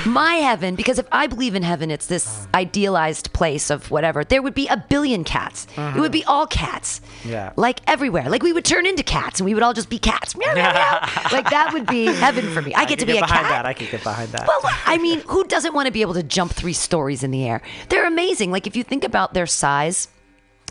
[0.06, 4.24] my heaven, because if I believe in heaven, it's this idealized place of whatever.
[4.24, 5.68] There would be a billion cats.
[5.78, 7.02] It would be all cats.
[7.26, 7.52] Yeah.
[7.56, 8.30] Like everywhere.
[8.30, 10.36] Like we would turn into cats and we would all just be cats.
[11.32, 12.74] Like that would be heaven for me.
[12.74, 13.52] I get to be a get behind cat.
[13.52, 13.66] that.
[13.66, 14.48] I can get behind that.
[14.48, 17.46] Well, I mean, who doesn't want to be able to jump three stories in the
[17.46, 17.62] air?
[17.90, 18.52] They're amazing.
[18.52, 20.08] Like if you think about their size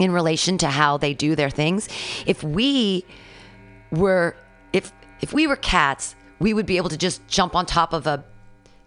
[0.00, 1.88] in relation to how they do their things,
[2.26, 3.04] if we
[3.90, 4.36] were
[4.72, 8.06] if if we were cats, we would be able to just jump on top of
[8.06, 8.24] a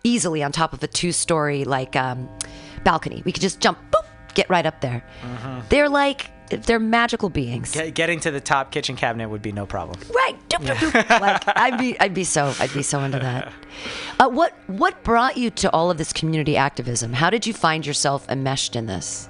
[0.03, 2.27] easily on top of a two-story like um,
[2.83, 3.21] balcony.
[3.25, 5.03] We could just jump, boop, get right up there.
[5.69, 7.71] They're like they're magical beings.
[7.71, 9.99] Get- getting to the top kitchen cabinet would be no problem.
[10.13, 10.35] Right.
[10.49, 11.19] Doop, doop, doop.
[11.21, 13.53] Like I'd be I'd be so I'd be so into that.
[14.19, 17.13] Uh, what what brought you to all of this community activism?
[17.13, 19.29] How did you find yourself enmeshed in this?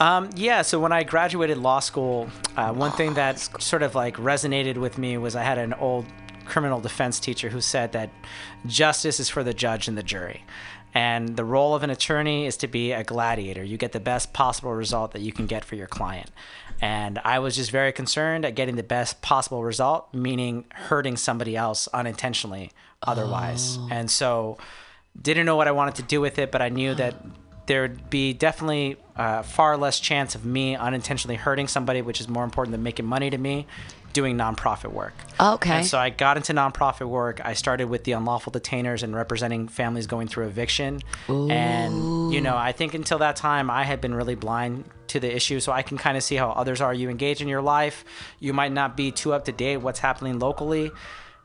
[0.00, 4.16] Um, yeah, so when I graduated law school, uh, one thing that sort of like
[4.16, 6.06] resonated with me was I had an old
[6.44, 8.10] criminal defense teacher who said that
[8.66, 10.44] justice is for the judge and the jury.
[10.94, 13.62] And the role of an attorney is to be a gladiator.
[13.62, 16.30] You get the best possible result that you can get for your client.
[16.80, 21.56] And I was just very concerned at getting the best possible result, meaning hurting somebody
[21.56, 22.70] else unintentionally
[23.02, 23.78] otherwise.
[23.90, 24.58] And so
[25.20, 27.16] didn't know what I wanted to do with it, but I knew that
[27.68, 32.28] there would be definitely uh, far less chance of me unintentionally hurting somebody, which is
[32.28, 33.66] more important than making money to me,
[34.12, 35.12] doing nonprofit work.
[35.38, 35.76] Okay.
[35.76, 37.40] And so I got into nonprofit work.
[37.44, 41.02] I started with the unlawful detainers and representing families going through eviction.
[41.28, 41.50] Ooh.
[41.50, 45.34] And, you know, I think until that time, I had been really blind to the
[45.34, 45.60] issue.
[45.60, 46.92] So I can kind of see how others are.
[46.94, 48.04] You engage in your life,
[48.40, 50.90] you might not be too up to date what's happening locally.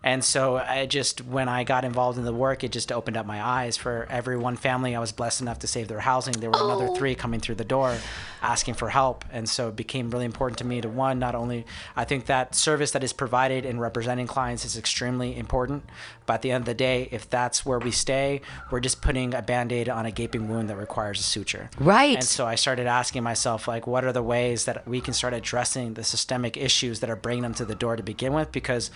[0.04, 3.26] And so I just, when I got involved in the work, it just opened up
[3.26, 6.34] my eyes for every one family I was blessed enough to save their housing.
[6.34, 6.96] There were another oh.
[6.96, 7.98] three coming through the door
[8.42, 9.24] asking for help.
[9.32, 12.54] And so it became really important to me to one, not only, I think that
[12.54, 15.86] service that is provided in representing clients is extremely important.
[16.26, 19.34] But at the end of the day, if that's where we stay, we're just putting
[19.34, 21.70] a band aid on a gaping wound that requires a suture.
[21.80, 22.16] Right.
[22.16, 25.34] And so I started asking myself, like, what are the ways that we can start
[25.34, 28.52] addressing the systemic issues that are bringing them to the door to begin with?
[28.52, 28.92] Because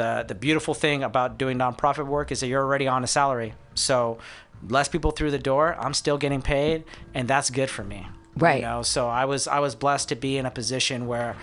[0.00, 3.52] the the beautiful thing about doing nonprofit work is that you're already on a salary.
[3.74, 4.18] So
[4.66, 6.84] less people through the door, I'm still getting paid,
[7.14, 8.06] and that's good for me.
[8.36, 8.60] Right.
[8.60, 11.36] You know, so I was I was blessed to be in a position where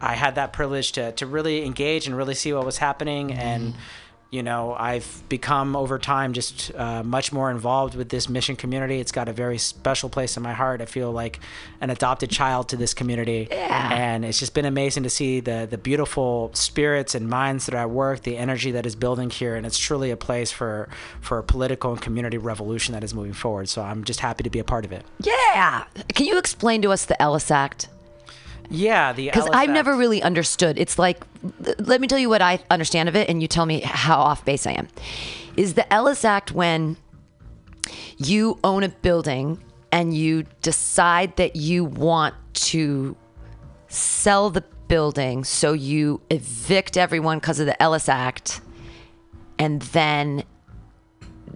[0.00, 3.72] I had that privilege to to really engage and really see what was happening and
[3.72, 3.80] mm-hmm.
[4.34, 8.96] You know i've become over time just uh, much more involved with this mission community
[9.02, 11.38] it's got a very special place in my heart i feel like
[11.80, 13.90] an adopted child to this community Yeah.
[13.92, 17.82] and it's just been amazing to see the the beautiful spirits and minds that are
[17.86, 20.88] at work the energy that is building here and it's truly a place for
[21.20, 24.50] for a political and community revolution that is moving forward so i'm just happy to
[24.50, 25.84] be a part of it Yeah.
[26.16, 27.88] Can you explain to us the Ellis Act?
[28.70, 30.78] Yeah the Because I've never really understood.
[30.78, 31.24] It's like,
[31.78, 34.44] let me tell you what I understand of it, and you tell me how off
[34.44, 34.88] base I am.
[35.56, 36.96] Is the Ellis Act when
[38.16, 43.16] you own a building and you decide that you want to
[43.88, 48.60] sell the building, so you evict everyone because of the Ellis Act,
[49.58, 50.42] and then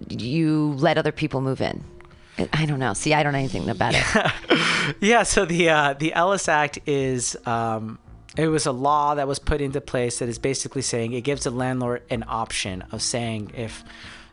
[0.07, 1.83] you let other people move in?
[2.53, 2.93] I don't know.
[2.93, 4.31] See, I don't know anything about it.
[5.01, 7.99] Yeah, so the uh, the Ellis Act is um,
[8.35, 11.43] it was a law that was put into place that is basically saying it gives
[11.43, 13.83] the landlord an option of saying if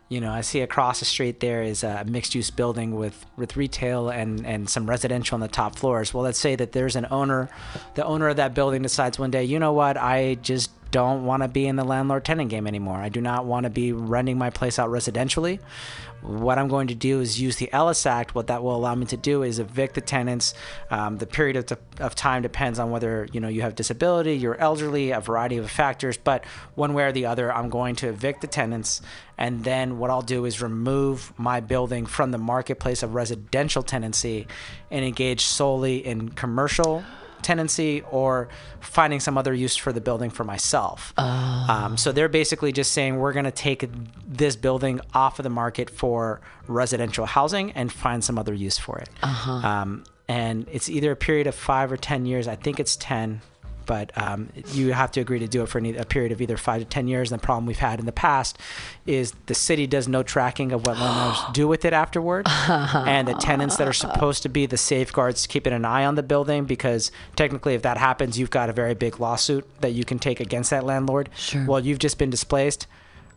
[0.09, 3.55] you know I see across the street there is a mixed use building with with
[3.55, 6.13] retail and and some residential on the top floors.
[6.13, 7.49] Well, let's say that there's an owner,
[7.95, 11.43] the owner of that building decides one day, you know what, I just don't want
[11.43, 12.97] to be in the landlord tenant game anymore.
[12.97, 15.59] I do not want to be renting my place out residentially.
[16.23, 18.33] What I'm going to do is use the Ellis Act.
[18.33, 20.55] What that will allow me to do is evict the tenants.
[20.89, 24.55] Um, the period of, of time depends on whether you know you have disability, you're
[24.55, 26.17] elderly, a variety of factors.
[26.17, 28.99] But one way or the other, I'm going to evict the tenants,
[29.37, 34.47] and then what I'll do is remove my building from the marketplace of residential tenancy
[34.89, 37.03] and engage solely in commercial
[37.41, 41.13] tenancy or finding some other use for the building for myself.
[41.69, 43.89] Um, so they're basically just saying we're going to take
[44.27, 48.97] this building off of the market for residential housing and find some other use for
[48.99, 49.09] it.
[49.65, 52.47] Um, and it's either a period of five or 10 years.
[52.47, 53.41] I think it's 10
[53.87, 56.81] but um, you have to agree to do it for a period of either five
[56.81, 57.31] to ten years.
[57.31, 58.59] And the problem we've had in the past
[59.07, 63.33] is the city does no tracking of what landlords do with it afterward, and the
[63.33, 67.11] tenants that are supposed to be the safeguards keeping an eye on the building because
[67.35, 70.69] technically, if that happens, you've got a very big lawsuit that you can take against
[70.69, 71.29] that landlord.
[71.35, 71.65] Sure.
[71.65, 72.85] Well, you've just been displaced.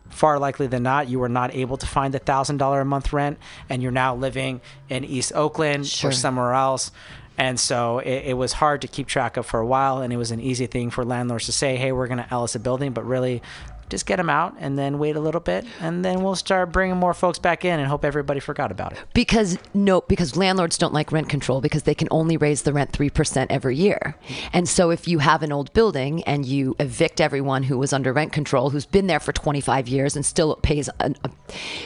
[0.08, 3.12] Far likely than not, you were not able to find the thousand dollar a month
[3.12, 3.38] rent,
[3.68, 6.10] and you're now living in East Oakland Sure.
[6.10, 6.90] or somewhere else.
[7.38, 10.16] And so it, it was hard to keep track of for a while, and it
[10.16, 12.92] was an easy thing for landlords to say, "Hey, we're going to Ellis a building,"
[12.92, 13.42] but really,
[13.90, 16.96] just get them out and then wait a little bit, and then we'll start bringing
[16.96, 18.98] more folks back in, and hope everybody forgot about it.
[19.14, 22.92] because no because landlords don't like rent control because they can only raise the rent
[22.92, 24.16] 3% every year
[24.52, 28.12] and so if you have an old building and you evict everyone who was under
[28.12, 31.30] rent control who's been there for 25 years and still pays an, a,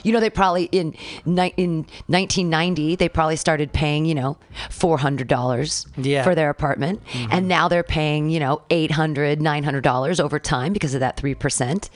[0.02, 0.92] you know they probably in
[1.24, 4.36] in 1990 they probably started paying you know
[4.70, 6.22] $400 Yeah.
[6.24, 7.28] for their apartment mm-hmm.
[7.32, 11.88] and now they're paying you know 800 $900 over time because of that 3%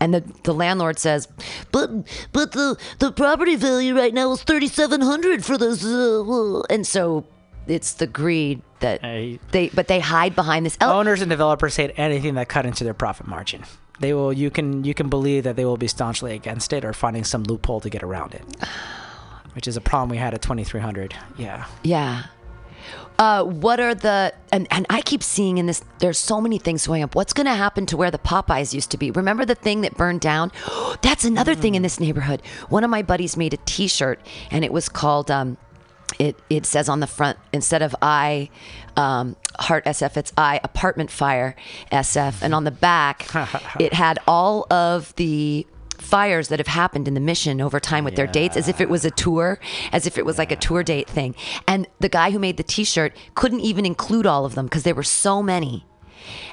[0.00, 1.28] and the the landlord says
[1.70, 1.90] But
[2.32, 5.84] but the the property value right now is thirty seven hundred for this.
[5.84, 7.24] Uh, uh, and so
[7.66, 9.38] it's the greed that Hey.
[9.52, 12.82] they but they hide behind this ele- Owners and developers hate anything that cut into
[12.84, 13.62] their profit margin.
[14.00, 14.32] They will.
[14.32, 14.82] You can.
[14.84, 17.88] You can believe that they will be staunchly against it or finding some loophole to
[17.90, 18.42] get around it,
[19.54, 21.14] which is a problem we had at 2300.
[21.38, 21.66] Yeah.
[21.84, 22.24] yeah
[23.18, 26.86] uh, what are the and, and I keep seeing in this there's so many things
[26.86, 27.14] going up.
[27.14, 29.10] What's gonna happen to where the Popeyes used to be?
[29.10, 30.52] Remember the thing that burned down?
[31.02, 32.42] That's another thing in this neighborhood.
[32.68, 35.56] One of my buddies made a t shirt and it was called um
[36.18, 38.50] it it says on the front instead of I
[38.96, 41.56] um, heart SF it's I apartment fire
[41.90, 43.28] SF and on the back
[43.80, 45.66] it had all of the
[46.02, 48.88] fires that have happened in the mission over time with their dates as if it
[48.88, 49.58] was a tour
[49.92, 51.34] as if it was like a tour date thing.
[51.66, 54.94] And the guy who made the t-shirt couldn't even include all of them because there
[54.94, 55.84] were so many.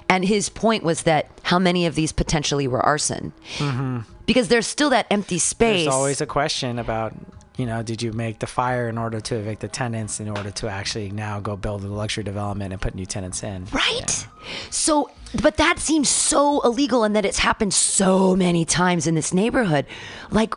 [0.08, 3.34] And his point was that how many of these potentially were arson.
[3.58, 4.00] Mm-hmm.
[4.26, 5.86] Because there's still that empty space.
[5.86, 7.14] There's always a question about,
[7.58, 10.52] you know, did you make the fire in order to evict the tenants in order
[10.52, 13.66] to actually now go build a luxury development and put new tenants in?
[13.72, 14.28] Right.
[14.70, 15.12] So,
[15.42, 19.86] but that seems so illegal and that it's happened so many times in this neighborhood.
[20.32, 20.54] Like,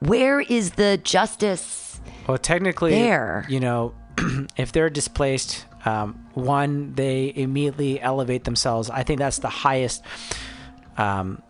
[0.00, 2.00] where is the justice?
[2.26, 3.44] Well, technically, There.
[3.48, 3.94] you know,
[4.56, 8.90] if they're displaced, um, one, they immediately elevate themselves.
[8.90, 10.02] I think that's the highest.
[10.96, 11.42] Um,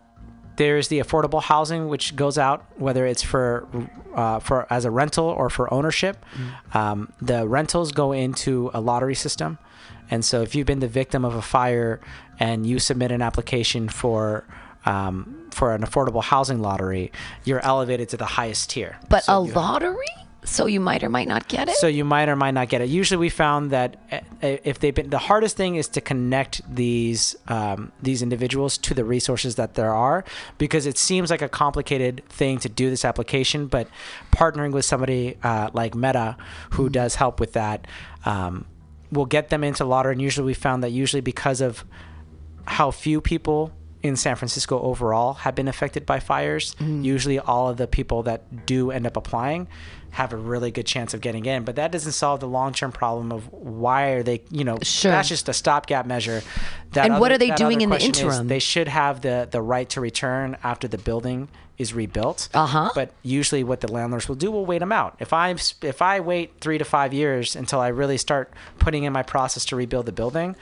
[0.56, 3.66] there's the affordable housing, which goes out whether it's for
[4.14, 6.24] uh, for as a rental or for ownership.
[6.74, 9.58] Um, the rentals go into a lottery system,
[10.12, 11.98] and so if you've been the victim of a fire
[12.38, 14.44] and you submit an application for
[14.84, 17.10] um, for an affordable housing lottery,
[17.44, 18.98] you're elevated to the highest tier.
[19.08, 20.04] But So a lottery?
[20.44, 21.76] So you might or might not get it?
[21.76, 22.90] so you might or might not get it.
[22.90, 27.34] Usually, we found that uh, if they've been the hardest thing is to connect these
[27.48, 30.24] um, these individuals to the resources that there are,
[30.58, 33.66] because it seems like a complicated thing to do this application.
[33.66, 33.88] But
[34.30, 36.36] partnering with somebody uh, like MEDA,
[36.72, 37.86] who does help with that,
[38.26, 38.66] um,
[39.12, 40.12] will get them into lottery.
[40.12, 41.84] And usually, we found that usually because of
[42.66, 46.74] how few people in San Francisco overall have been affected by fires.
[46.76, 47.02] Mm-hmm.
[47.02, 49.68] Usually, all of the people that do end up applying
[50.10, 51.64] have a really good chance of getting in.
[51.64, 55.10] But that doesn't solve the long term problem of why are they, you know, Sure.
[55.10, 56.42] that's just a stopgap measure.
[56.92, 58.48] That And what are they doing in the interim?
[58.48, 61.48] They should have the, the right to return after the building
[61.82, 62.48] is rebuilt.
[62.54, 62.90] Uh-huh.
[62.94, 65.16] But usually, what the landlords will do will wait them out.
[65.20, 65.50] If I
[65.82, 69.66] if I wait three to five years until I really start putting in my process
[69.66, 70.56] to rebuild the building,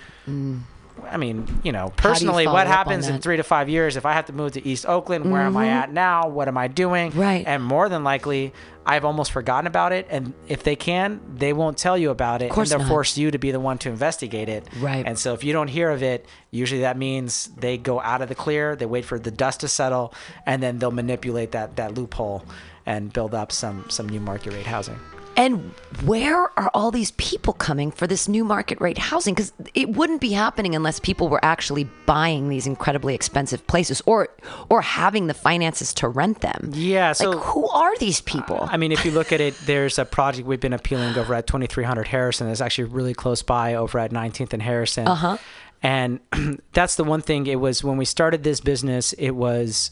[1.09, 4.13] I mean, you know, personally, follow what happens in three to five years if I
[4.13, 5.31] have to move to East Oakland?
[5.31, 6.29] Where am I at now?
[6.29, 7.11] What am I doing?
[7.11, 7.21] Mm-hmm.
[7.21, 7.45] Right.
[7.47, 8.53] And more than likely,
[8.87, 10.07] I've almost forgotten about it.
[10.11, 12.51] And if they can, they won't tell you about it.
[12.51, 12.93] course and they'll not.
[12.93, 14.67] force you to be the one to investigate it.
[14.79, 15.07] Right.
[15.07, 18.29] And so if you don't hear of it, usually that means they go out of
[18.29, 20.15] the clear, they wait for the dust to settle,
[20.47, 22.45] and then they'll manipulate that, that loophole
[22.87, 24.99] and build up some, some new market rate housing.
[25.41, 25.73] And
[26.05, 29.33] where are all these people coming for this new market rate housing?
[29.35, 34.29] Because it wouldn't be happening unless people were actually buying these incredibly expensive places or
[34.69, 36.73] or having the finances to rent them.
[36.75, 38.69] Yeah, so- like who are these people?
[38.71, 41.47] I mean, if you look at it, there's a project we've been appealing over at
[41.47, 42.47] 2300 Harrison.
[42.49, 45.09] It's actually really close by over at 19th and Harrison.
[45.09, 45.37] Uh Uh-huh.
[45.37, 45.39] huh.
[45.83, 46.21] And
[46.75, 47.47] that's the one thing.
[47.47, 49.91] It was when we started this business, it was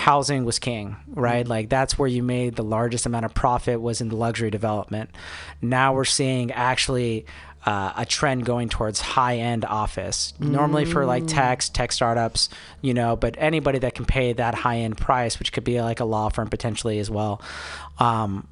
[0.00, 1.42] housing was king, right?
[1.44, 1.50] Mm-hmm.
[1.50, 5.10] Like that's where you made the largest amount of profit was in the luxury development.
[5.60, 7.26] Now we're seeing actually
[7.66, 10.32] uh, a trend going towards high end office.
[10.40, 11.28] Normally for like Mm.
[11.28, 12.48] techs, tech startups,
[12.80, 16.00] you know, but anybody that can pay that high end price, which could be like
[16.00, 17.42] a law firm potentially as well.
[17.98, 18.46] Um,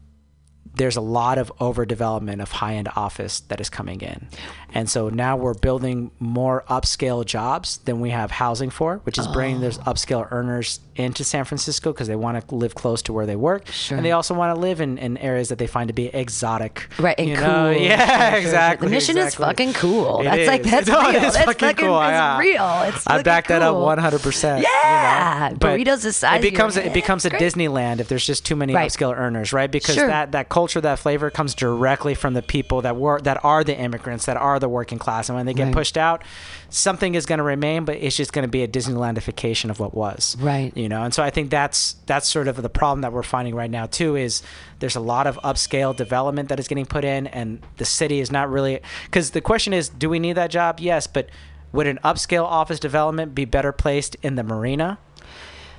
[0.77, 4.29] there's a lot of overdevelopment of high end office that is coming in.
[4.75, 9.27] And so now we're building more upscale jobs than we have housing for, which is
[9.29, 9.61] bringing oh.
[9.61, 13.37] those upscale earners into San Francisco because they want to live close to where they
[13.37, 13.67] work.
[13.69, 13.97] Sure.
[13.97, 16.89] And they also want to live in, in areas that they find to be exotic.
[16.99, 17.47] Right, and cool.
[17.47, 17.71] know?
[17.79, 18.41] Yeah, sure, sure.
[18.41, 18.89] exactly.
[18.89, 20.21] The mission is fucking cool.
[20.21, 21.09] It That's like- that's No, real.
[21.23, 22.01] It's That's fucking fucking- cool.
[22.03, 22.39] it's yeah.
[22.39, 22.83] real.
[22.89, 24.63] It's I back that up 100%.
[24.63, 25.45] Yeah.
[25.47, 25.57] You know?
[25.59, 27.43] But Burritos size it becomes a, it becomes a Great.
[27.43, 28.91] Disneyland if there's just too many Right.
[28.91, 29.71] upscale earners, right?
[29.71, 33.65] Because that that culture, that flavor comes directly from the people that were that are
[33.65, 35.75] the immigrants, that are the working class, and when they get Right.
[35.75, 36.23] pushed out,
[36.71, 39.95] something is going to remain, but it's just going to be a Disneylandification of what
[39.95, 40.77] was, Right.
[40.77, 43.55] You know, and so I think that's that's sort of the problem that we're finding
[43.55, 44.17] right now too.
[44.17, 44.43] Is
[44.79, 48.31] there's a lot of upscale development that is getting put in, and the city is
[48.31, 50.81] not really because the question is, do we need that job?
[50.81, 51.29] Yes, but
[51.73, 54.99] would an upscale office development be better placed in the marina?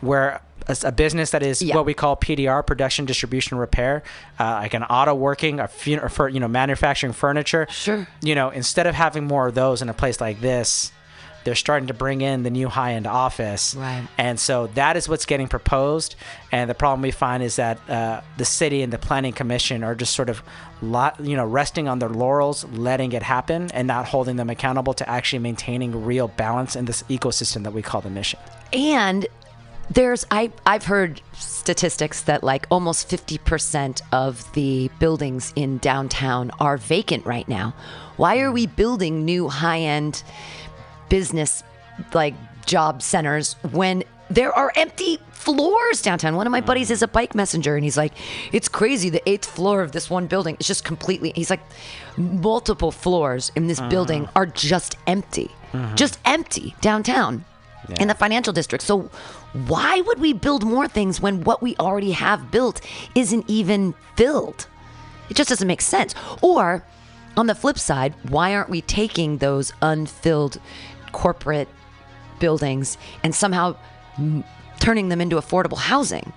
[0.01, 1.75] where a, a business that is Yeah.
[1.75, 4.03] what we call PDR, production, distribution, repair,
[4.39, 7.67] uh, like an auto working, a fun- or for you know manufacturing furniture.
[7.69, 8.07] Sure.
[8.21, 10.91] You know, instead of having more of those in a place like this,
[11.45, 13.73] they're starting to bring in the new high-end office.
[13.73, 14.05] Right.
[14.17, 16.15] And so that is what's getting proposed.
[16.51, 19.95] And the problem we find is that uh, the city and the planning commission are
[19.95, 20.43] just sort of,
[20.81, 24.93] lot, you know, resting on their laurels, letting it happen, and not holding them accountable
[24.95, 28.37] to actually maintaining real balance in this ecosystem that we call the mission.
[28.73, 29.25] And
[29.91, 36.77] there's I I've heard statistics that like almost 50% of the buildings in downtown are
[36.77, 37.73] vacant right now.
[38.17, 40.23] Why are we building new high-end
[41.09, 41.63] business
[42.13, 42.35] like
[42.65, 46.35] job centers when there are empty floors downtown.
[46.35, 48.13] One of my buddies is a bike messenger and he's like,
[48.51, 49.09] it's crazy.
[49.09, 51.61] The eighth floor of this one building is just completely, he's like,
[52.17, 54.31] multiple floors in this building uh-huh.
[54.35, 55.49] are just empty,
[55.95, 57.43] just empty downtown
[57.99, 58.83] in the financial district.
[58.83, 59.09] So
[59.67, 62.81] why would we build more things when what we already have built
[63.15, 64.67] isn't even filled?
[65.29, 66.13] It just doesn't make sense.
[66.41, 66.83] Or
[67.37, 70.59] on the flip side, why aren't we taking those unfilled
[71.11, 71.67] corporate
[72.39, 73.75] buildings and somehow
[74.17, 74.43] mm,
[74.79, 76.31] turning them into affordable housing?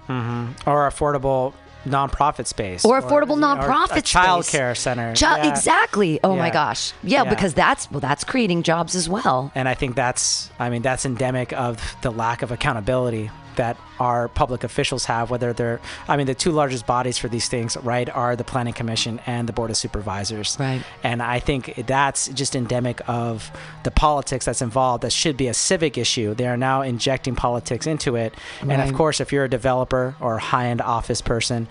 [0.67, 4.53] or affordable nonprofit space Or affordable or nonprofit a child space.
[4.59, 5.49] care center Chi- Yeah.
[5.51, 6.21] Exactly.
[6.23, 6.93] Oh my gosh.
[7.03, 7.31] Yeah, Yeah.
[7.31, 9.51] because that's well, that's creating jobs as well.
[9.55, 14.29] and i think that's i mean that's endemic of the lack of accountability that our
[14.29, 18.09] public officials have whether they're i mean the two largest bodies for these things right
[18.11, 20.83] are the planning commission and the board of supervisors Right.
[21.03, 23.51] and i think that's just endemic of
[23.85, 27.87] the politics that's involved that should be a civic issue they are now injecting politics
[27.87, 31.69] into it and of course if you're a developer or a high-end office person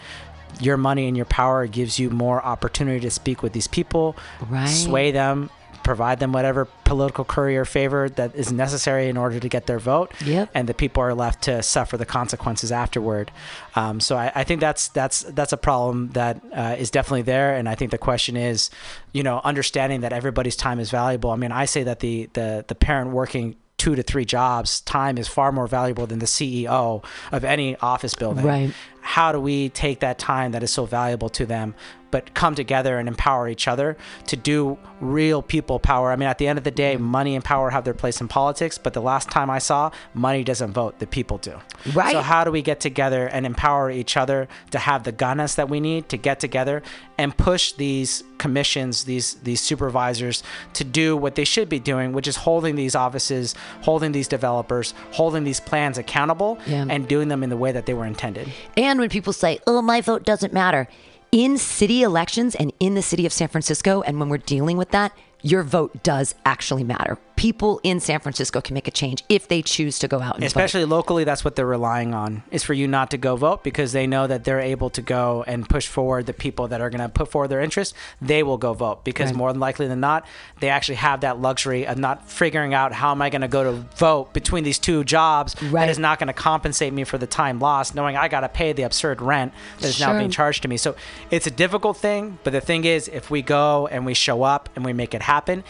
[0.59, 4.15] your money and your power gives you more opportunity to speak with these people
[4.49, 4.65] Right.
[4.67, 5.49] sway them
[5.83, 10.11] provide them whatever political courier favor that is necessary in order to get their vote.
[10.25, 10.51] Yep.
[10.53, 13.31] and the people are left to suffer the consequences afterward.
[13.75, 17.55] Um, so I, I think that's that's that's a problem that uh, is definitely there.
[17.55, 18.69] And I think the question is
[19.11, 21.31] you know understanding that everybody's time is valuable.
[21.31, 25.17] I mean I say that the the the parent working two to three jobs time
[25.17, 28.45] is far more valuable than the CEO of any office building.
[28.45, 28.71] Right.
[29.01, 31.73] How do we take that time that is so valuable to them
[32.11, 33.95] but come together and empower each other
[34.27, 37.03] to do real people power i mean at the end of the day mm-hmm.
[37.03, 40.43] money and power have their place in politics but the last time i saw money
[40.43, 41.57] doesn't vote the people do
[41.93, 42.11] Right.
[42.11, 45.67] so how do we get together and empower each other to have the gunness that
[45.69, 46.83] we need to get together
[47.17, 50.43] and push these commissions these these supervisors
[50.73, 54.93] to do what they should be doing which is holding these offices holding these developers
[55.11, 56.85] holding these plans accountable Yeah.
[56.89, 59.81] and doing them in the way that they were intended And when people say, oh,
[59.81, 60.87] my vote doesn't matter,
[61.31, 64.91] in city elections and in the city of San Francisco, and when we're dealing with
[64.91, 67.17] that, your vote does actually matter.
[67.35, 70.41] People in San Francisco can make a change if they choose to go out and
[70.41, 70.47] vote.
[70.47, 73.91] Especially locally, that's what they're relying on is for you not to go vote because
[73.93, 77.01] they know that they're able to go and push forward the people that are going
[77.01, 77.93] to put forward their interests.
[78.21, 79.35] They will go vote because Right.
[79.37, 80.25] more than likely than not,
[80.59, 83.63] they actually have that luxury of not figuring out how am I going to go
[83.63, 85.71] to vote between these two jobs Right.
[85.85, 88.49] that is not going to compensate me for the time lost, knowing I got to
[88.49, 90.77] pay the absurd rent that is now being charged to me.
[90.77, 90.95] So
[91.29, 94.69] it's a difficult thing, but the thing is, if we go and we show up
[94.75, 95.63] and we make it happen,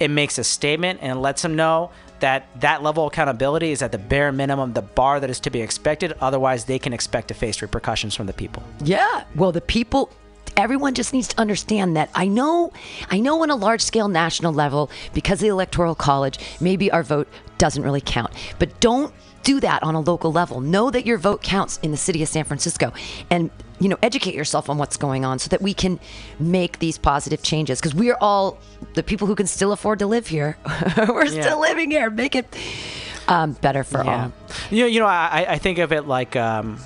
[0.00, 1.90] it makes a statement and lets them know
[2.20, 5.50] that that level of accountability is at the bare minimum, the bar that is to
[5.50, 6.14] be expected.
[6.20, 8.62] Otherwise, they can expect to face repercussions from the people.
[8.82, 9.24] Yeah.
[9.34, 10.10] Well, the people
[10.56, 12.72] everyone just needs to understand that I know
[13.10, 17.02] I know on a large scale national level because of the electoral college, maybe our
[17.02, 17.28] vote
[17.58, 18.32] doesn't really count.
[18.58, 20.60] But don't do that on a local level.
[20.60, 22.92] Know that your vote counts in the city of San Francisco
[23.30, 25.98] and you know, educate yourself on what's going on so that we can
[26.38, 28.58] make these positive changes because we're all
[28.94, 30.56] the people who can still afford to live here.
[31.08, 31.42] we're Yeah.
[31.42, 32.10] still living here.
[32.10, 32.46] Make it
[33.28, 34.24] um, better for Yeah.
[34.24, 34.32] all.
[34.70, 36.78] You know, you know, I, I think of it like, um,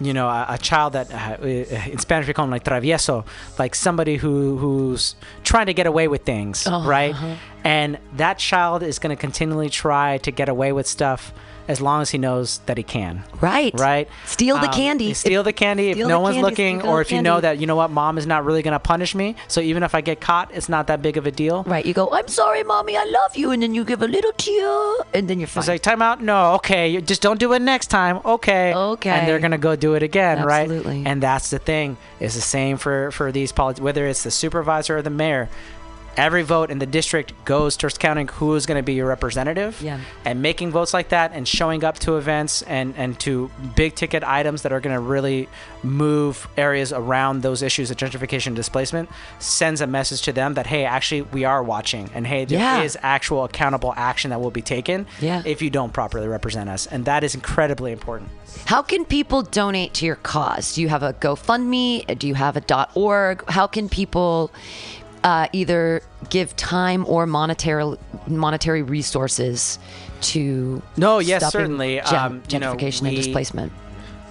[0.00, 3.24] you know, a, a child that uh, in Spanish we call them like travieso,
[3.58, 7.14] like somebody who who's trying to get away with things, Oh, right?
[7.14, 7.34] uh-huh.
[7.64, 11.32] And that child is going to continually try to get away with stuff
[11.68, 13.24] as long as he knows that he can.
[13.40, 13.72] Right.
[13.78, 14.08] Right.
[14.24, 15.14] Steal the Um, candy.
[15.14, 17.76] Steal the candy if no one's candy, looking, or if you know that you know
[17.76, 19.34] what, mom is not really going to punish me.
[19.48, 21.64] So even if I get caught, it's not that big of a deal.
[21.66, 21.84] Right.
[21.84, 23.50] You go, I'm sorry, mommy, I love you.
[23.50, 25.62] And then you give a little tear, and then you're fine.
[25.62, 26.22] It's like time out.
[26.22, 28.20] No, okay, you just don't do it next time.
[28.24, 29.10] Okay, Okay.
[29.10, 30.52] and they're gonna go do it again, Absolutely.
[30.54, 30.70] right?
[30.76, 31.06] Absolutely.
[31.10, 31.96] And that's the thing.
[32.20, 33.80] It's the same for for these politics.
[33.82, 35.48] Whether it's the supervisor or the mayor,
[36.16, 39.80] every vote in the district goes towards counting who is going to be your representative.
[39.82, 40.00] Yeah.
[40.24, 44.24] And making votes like that and showing up to events and and to big ticket
[44.24, 45.48] items that are going to really
[45.82, 49.08] move areas around those issues of gentrification and displacement
[49.38, 52.94] sends a message to them that hey, actually we are watching, and hey, there is
[52.94, 53.00] Yeah.
[53.06, 55.42] actual accountable action that will be taken Yeah.
[55.44, 56.86] if you don't properly represent us.
[56.86, 58.30] And that is incredibly important.
[58.64, 60.74] How can people donate to your cause?
[60.74, 62.18] Do you have a GoFundMe?
[62.18, 63.44] Do you have a .org?
[63.50, 64.50] How can people
[65.26, 67.96] uh, either give time or monetary
[68.28, 69.78] monetary resources
[70.20, 72.00] to No, yes, certainly.
[72.08, 73.72] gen- Um, you know, gentrification and displacement?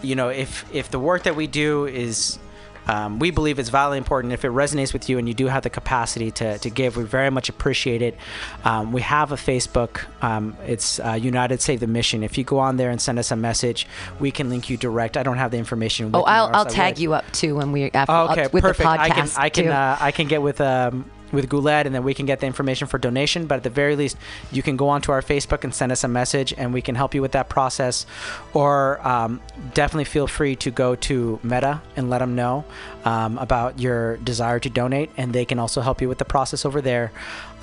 [0.02, 2.39] you know, if if the work that we do is
[2.88, 4.34] um, we believe it's vitally important.
[4.34, 7.04] If it resonates with you and you do have the capacity to, to give, we
[7.04, 8.18] very much appreciate it.
[8.64, 10.02] Um, we have a Facebook.
[10.24, 12.24] Um, it's uh, United Save the Mission.
[12.24, 13.88] If you go on there and send us a message,
[14.20, 15.18] we can link you direct.
[15.18, 16.12] I don't have the information.
[16.14, 18.78] Oh, I'll, I'll tag you up too when we after Oh, okay, with perfect.
[18.78, 19.00] the podcast.
[19.00, 22.14] I can I can uh, I can get with um with Guled and then we
[22.14, 23.46] can get the information for donation.
[23.48, 24.18] But at the very least,
[24.52, 27.14] you can go onto our Facebook and send us a message, and we can help
[27.14, 28.06] you with that process.
[28.54, 29.42] Or um,
[29.74, 32.66] definitely feel free to go to MEDA and let them know
[33.04, 36.66] um, about your desire to donate, and they can also help you with the process
[36.66, 37.12] over there.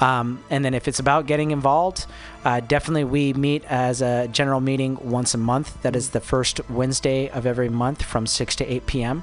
[0.01, 2.07] Um, and then if it's about getting involved,
[2.45, 5.81] uh, definitely we meet as a general meeting once a month.
[5.83, 9.23] That is the first Wednesday of every month from 6 to 8 p.m.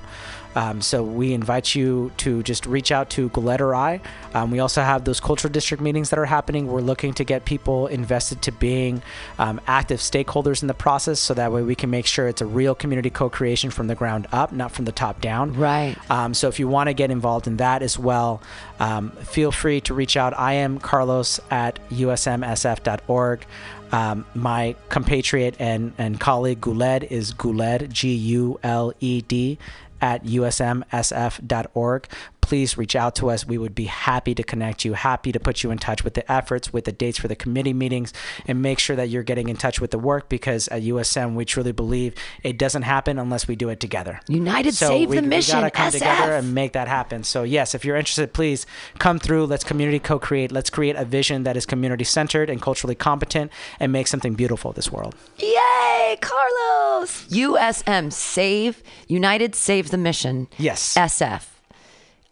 [0.56, 4.02] Um, so we invite you to just reach out to Guled or I.
[4.34, 6.68] Um, we also have those cultural district meetings that are happening.
[6.68, 9.02] We're looking to get people invested to being
[9.38, 12.45] um, active stakeholders in the process, so that way we can make sure it's a
[12.45, 15.54] real community co-creation from the ground up, not from the top down.
[15.54, 15.95] Right.
[16.10, 18.41] Um, so if you want to get involved in that as well,
[18.80, 20.38] um, feel free to reach out.
[20.38, 23.45] I am Carlos at usmsf.org.
[23.91, 29.58] Um, my compatriot and, and colleague Guled is Guled, G U L E D,
[30.02, 32.08] at usmsf.org.
[32.42, 33.46] Please reach out to us.
[33.46, 36.30] We would be happy to connect you, happy to put you in touch with the
[36.32, 38.12] efforts, with the dates for the committee meetings,
[38.48, 41.46] and make sure that you're getting in touch with the work because at USM, we
[41.46, 44.20] truly believe it doesn't happen unless we do it together.
[44.28, 45.58] United So Save we, the Mission.
[45.58, 45.94] We gotta come SF.
[45.94, 47.24] together and make that happen.
[47.24, 48.66] So yes, if you're interested, please
[48.98, 49.46] come through.
[49.46, 50.52] Let's community co-create.
[50.52, 54.70] Let's create a vision that is community centered and culturally competent, and make something beautiful
[54.72, 55.16] of this world.
[55.38, 57.28] Yay, Carlos!
[57.28, 60.48] USM Save United Save the Mission.
[60.58, 60.96] Yes.
[60.96, 61.59] SF.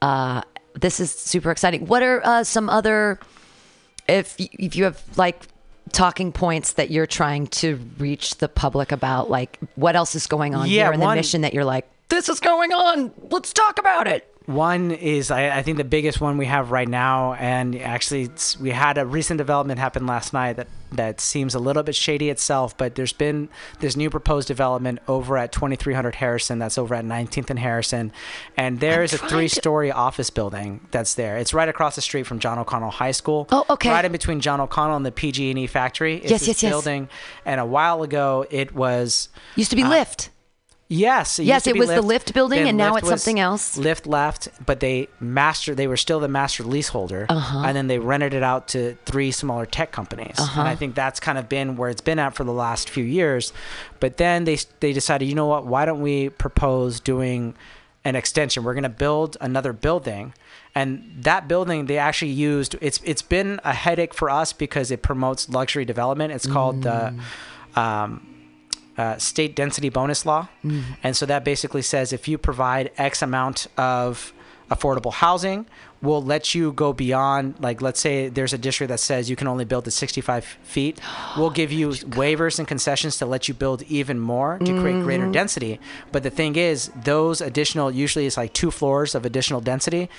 [0.02, 0.42] Uh,
[0.74, 1.86] this is super exciting.
[1.88, 3.20] What are uh, some other
[4.08, 5.48] if if you have like
[5.92, 10.54] talking points that you're trying to reach the public about like what else is going
[10.54, 13.12] on Yeah, here in the mission that you're like this is going on.
[13.30, 14.34] Let's talk about it.
[14.48, 18.58] One is, I, I think, the biggest one we have right now, and actually, it's,
[18.58, 22.30] we had a recent development happen last night that that seems a little bit shady
[22.30, 22.78] itself.
[22.78, 23.50] But there's been
[23.82, 26.60] this new proposed development over at 2300 Harrison.
[26.60, 28.14] That's over at 19th and Harrison,
[28.56, 31.36] and there is a trying to- three-story office building that's there.
[31.38, 33.48] It's right across the street from John O'Connell High School.
[33.52, 33.90] Oh, okay.
[33.90, 36.24] Right in between John O'Connell and the PG&E factory.
[36.24, 36.72] Is Yes, this yes, yes.
[36.72, 37.10] building,
[37.46, 39.28] and a while ago it was
[39.58, 40.30] Used to be uh, Lyft.
[40.90, 41.38] Yes.
[41.40, 43.78] It Yes, used to it was the Lyft building, and now it's something else.
[43.78, 45.76] Lyft left, but they master.
[45.76, 47.64] They were still the master leaseholder, Uh-huh.
[47.66, 50.36] and then they rented it out to three smaller tech companies.
[50.40, 50.62] Uh-huh.
[50.62, 53.04] And I think that's kind of been where it's been at for the last few
[53.04, 53.52] years.
[54.00, 55.66] But then they they decided, you know what?
[55.66, 57.54] Why don't we propose doing
[58.06, 58.64] an extension?
[58.64, 60.34] We're going to build another building.
[60.74, 65.02] And that building they actually used it's it's been a headache for us because it
[65.02, 66.32] promotes luxury development.
[66.32, 67.14] It's called the
[67.76, 67.78] Mm.
[67.78, 68.28] um,
[68.98, 70.48] uh, state density bonus law.
[71.04, 74.34] And so that basically says if you provide X amount of
[74.70, 75.66] affordable housing,
[76.02, 79.48] we'll let you go beyond, like, let's say there's a district that says you can
[79.48, 81.00] only build to 65 feet.
[81.38, 81.90] We'll give you
[82.22, 85.80] waivers and concessions to let you build even more to create greater density.
[86.12, 90.10] But the thing is, those additional, usually it's like two floors of additional density.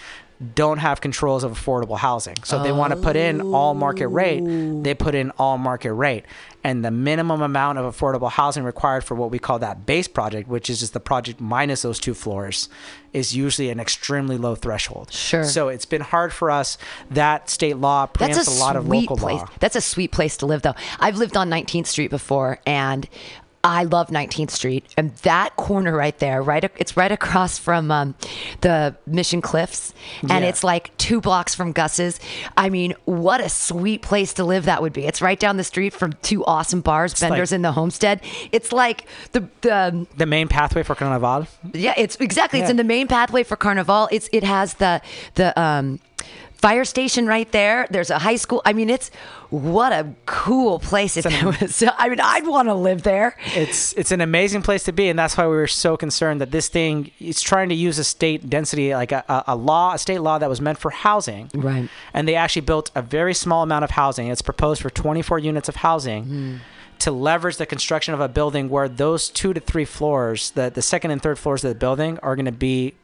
[0.55, 2.37] Don't have controls of affordable housing.
[2.45, 4.41] So if they want to put in all market rate,
[4.85, 6.25] they put in all market rate.
[6.63, 10.49] And the minimum amount of affordable housing required for what we call that base project,
[10.49, 12.69] which is just the project minus those two floors,
[13.13, 15.13] is usually an extremely low threshold.
[15.13, 15.45] Sure.
[15.45, 16.79] So it's been hard for us.
[17.11, 19.41] That state law preempts That's a, a, lot of local place.
[19.41, 19.49] law.
[19.61, 20.75] That's a sweet place to live, though.
[21.01, 23.09] I've lived on 19th Street before, and
[23.65, 24.85] I love 19th Street.
[24.97, 28.15] And that corner right there, right, it's right across from um,
[28.61, 29.93] the Mission Cliffs,
[30.23, 30.49] and Yeah.
[30.51, 32.21] it's like two blocks from Gus's.
[32.57, 35.05] I mean, what a sweet place to live that would be.
[35.07, 38.21] It's right down the street from two awesome bars, like- Bender's and the Homestead.
[38.53, 41.47] It's like the the The main pathway for Carnaval.
[41.75, 42.61] yeah, it's exactly.
[42.61, 44.09] It's in the main pathway for Carnival.
[44.13, 45.01] It's it has the
[45.35, 45.99] the um
[46.59, 47.87] fire station right there.
[47.91, 48.61] There's a high school.
[48.65, 49.11] I mean, it's
[49.51, 51.83] what a cool place it was.
[51.97, 53.37] I mean, I'd want to live there.
[53.55, 56.51] it's it's an amazing place to be, and that's why we were so concerned that
[56.51, 60.19] this thing is trying to use a state density, like a, a, law, a state
[60.21, 61.89] law that was meant for housing, Right.
[62.13, 64.29] And they actually built a very small amount of housing.
[64.29, 66.25] It's proposed for 24 units of housing.
[66.25, 66.57] Hmm.
[67.01, 70.83] To leverage the construction of a building where those two to three floors, the, the
[70.83, 72.95] second and third floors of the building, are going to be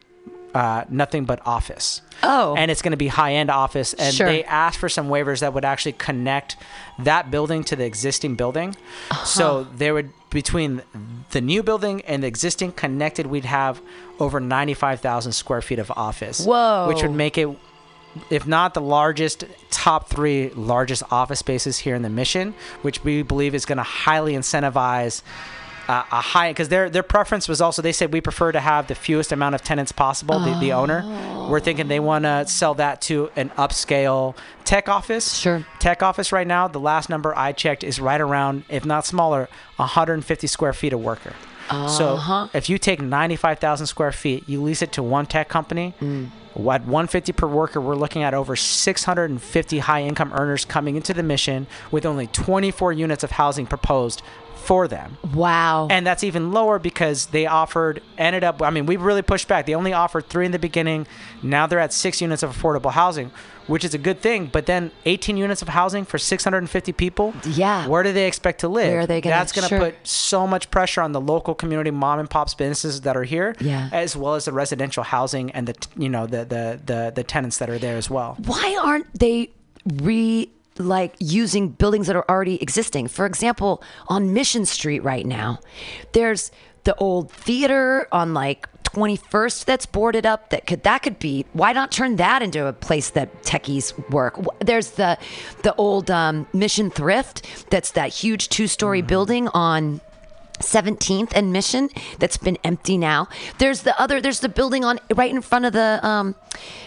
[0.55, 2.01] uh, nothing but office.
[2.23, 2.55] Oh.
[2.55, 3.93] And it's going to be high end office.
[3.93, 4.25] And Sure.
[4.25, 6.55] they asked for some waivers that would actually connect
[6.99, 8.75] that building to the existing building.
[9.25, 9.69] So Uh-huh.
[9.75, 10.81] there would, between
[11.31, 13.81] the new building and the existing connected, we'd have
[14.19, 16.45] over 95,000 square feet of office.
[16.45, 16.85] Whoa.
[16.87, 17.49] Which would make it,
[18.29, 23.23] if not the largest, top three largest office spaces here in the mission, which we
[23.23, 25.21] believe is going to highly incentivize
[25.87, 28.87] uh, a high because their their preference was also they said we prefer to have
[28.87, 30.39] the fewest amount of tenants possible.
[30.39, 31.03] The, the owner,
[31.49, 35.37] we're thinking they want to sell that to an upscale tech office.
[35.37, 35.65] Sure.
[35.79, 39.47] Tech office right now, the last number I checked is right around, if not smaller,
[39.77, 41.33] 150 square feet a worker.
[41.87, 45.93] So if you take 95,000 square feet, you lease it to one tech company.
[46.55, 51.23] At 150 per worker, we're looking at over 650 high income earners coming into the
[51.23, 54.21] mission with only 24 units of housing proposed
[54.65, 55.17] for them.
[55.33, 55.87] Wow.
[55.89, 59.65] And that's even lower because they offered, ended up, I mean, we really pushed back.
[59.65, 61.07] They only offered three in the beginning.
[61.43, 63.31] Now they're at six units of affordable housing,
[63.67, 64.47] which is a good thing.
[64.51, 67.33] But then 18 units of housing for 650 people?
[67.45, 67.87] Yeah.
[67.87, 68.89] Where do they expect to live?
[68.89, 69.79] Where are they gonna- That's going to sure.
[69.79, 73.55] put so much pressure on the local community mom and pops businesses that are here,
[73.59, 73.89] Yeah.
[73.91, 77.57] as well as the residential housing and the, you know, the, the, the, the tenants
[77.59, 78.35] that are there as well.
[78.45, 79.51] why aren't they
[80.01, 83.07] re like using buildings that are already existing.
[83.07, 85.59] For example on mission street right now
[86.13, 86.51] there's
[86.83, 91.73] the old theater on like 21st that's boarded up that could that could be why
[91.73, 94.39] not turn that into a place that techies work?
[94.59, 95.17] There's the
[95.63, 99.99] the old um, mission thrift that's that huge two-story building on
[100.59, 101.89] 17th and Mission
[102.19, 103.27] that's been empty now.
[103.57, 106.35] There's the other there's the building on right in front of the um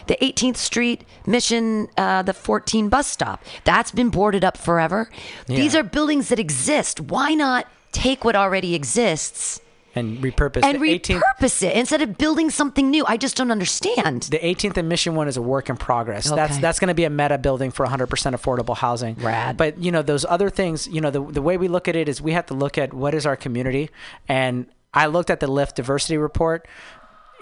[0.07, 3.43] the 18th Street Mission uh the 14 bus stop.
[3.65, 5.11] That's been boarded up forever.
[5.47, 7.01] These are buildings that exist.
[7.01, 9.61] Why not take what already exists
[9.99, 11.21] And repurpose and the 18th.
[11.21, 13.05] repurpose it instead of building something new?
[13.07, 14.23] I just don't understand.
[14.25, 16.31] The 18th and Mission one is a work in progress.
[16.31, 16.61] That's Okay.
[16.61, 19.17] that's going to be a MEDA building for 100% affordable housing.
[19.17, 19.57] Rad.
[19.57, 20.87] But you know those other things.
[20.87, 22.95] You know the the way we look at it is we have to look at
[22.95, 23.91] what is our community.
[24.29, 26.67] And I looked at the Lyft diversity report.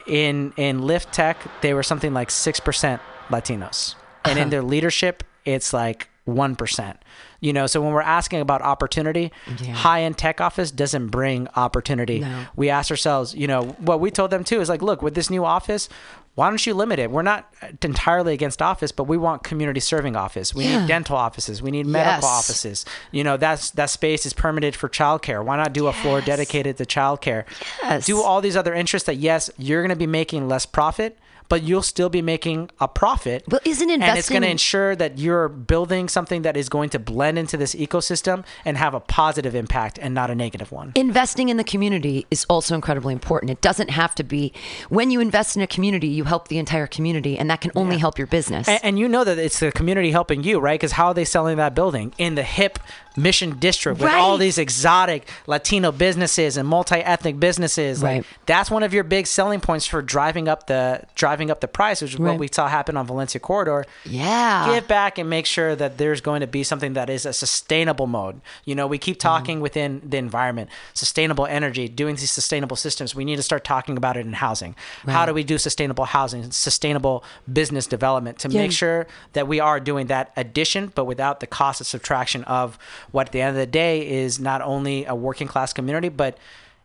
[0.07, 4.51] In in Lyft Tech, they were something like six percent Latinos, and in uh-huh.
[4.51, 6.99] their leadership, it's like one percent.
[7.41, 9.33] You know, so when we're asking about opportunity,
[9.73, 12.21] high end tech office doesn't bring opportunity.
[12.21, 12.45] No.
[12.57, 15.31] We asked ourselves, you know, what we told them too is like, look, with this
[15.31, 15.89] new office,
[16.35, 17.11] why don't you limit it?
[17.11, 17.49] We're not
[17.83, 20.55] entirely against office, but we want community serving office.
[20.55, 20.81] We Yeah.
[20.81, 21.63] need dental offices.
[21.63, 22.25] We need medical Yes.
[22.25, 22.85] offices.
[23.13, 25.43] You know, that's that space is permitted for childcare.
[25.45, 27.45] Why not do a floor dedicated to childcare?
[27.83, 28.07] Yes.
[28.07, 31.19] Do all these other interests that yes, you're going to be making less profit,
[31.49, 33.45] but you'll still be making a profit.
[33.49, 36.91] Well, isn't investing and it's going to ensure that you're building something that is going
[36.91, 40.93] to blend into this ecosystem and have a positive impact and not a negative one.
[40.95, 43.51] investing in the community is also incredibly important.
[43.51, 44.53] It doesn't have to be
[44.89, 47.99] when you invest in a community, you help the entire community, and that can only
[47.99, 48.69] help your business.
[48.69, 50.79] And, and you know that it's the community helping you, right?
[50.79, 52.79] Because how are they selling that building in the hip
[53.17, 58.03] mission district with all these exotic Latino businesses and multi-ethnic businesses?
[58.03, 58.27] Like Right.
[58.47, 62.03] that's one of your big selling points for driving up the driving up the price,
[62.03, 63.85] which is what we saw happen on Valencia Corridor.
[64.05, 64.75] yeah.
[64.75, 68.07] Give back and make sure that there's going to be something that is a sustainable
[68.07, 68.41] mode.
[68.65, 69.63] You know, we keep talking mm-hmm.
[69.63, 73.15] within the environment, sustainable energy, doing these sustainable systems.
[73.15, 74.75] We need to start talking about it in housing.
[75.07, 78.63] How do we do sustainable housing, sustainable business development to Yeah.
[78.63, 82.79] make sure that we are doing that addition, but without the cost of subtraction of
[83.13, 86.37] what at the end of the day is not only a working class community, but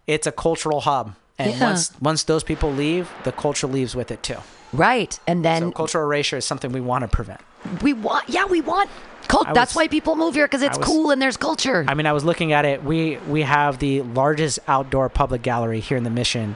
[0.07, 1.15] it's a cultural hub.
[1.39, 1.63] And Yeah.
[1.69, 4.37] once once those people leave, the culture leaves with it too.
[4.73, 5.19] right.
[5.27, 7.41] And then So cultural erasure is something we want to prevent.
[7.81, 8.89] we want, yeah, we want
[9.27, 9.47] cult.
[9.47, 11.83] I That's why people move here because it's was- cool and there's culture.
[11.87, 12.83] I mean, I was looking at it.
[12.83, 16.55] We we have the largest outdoor public gallery here in the Mission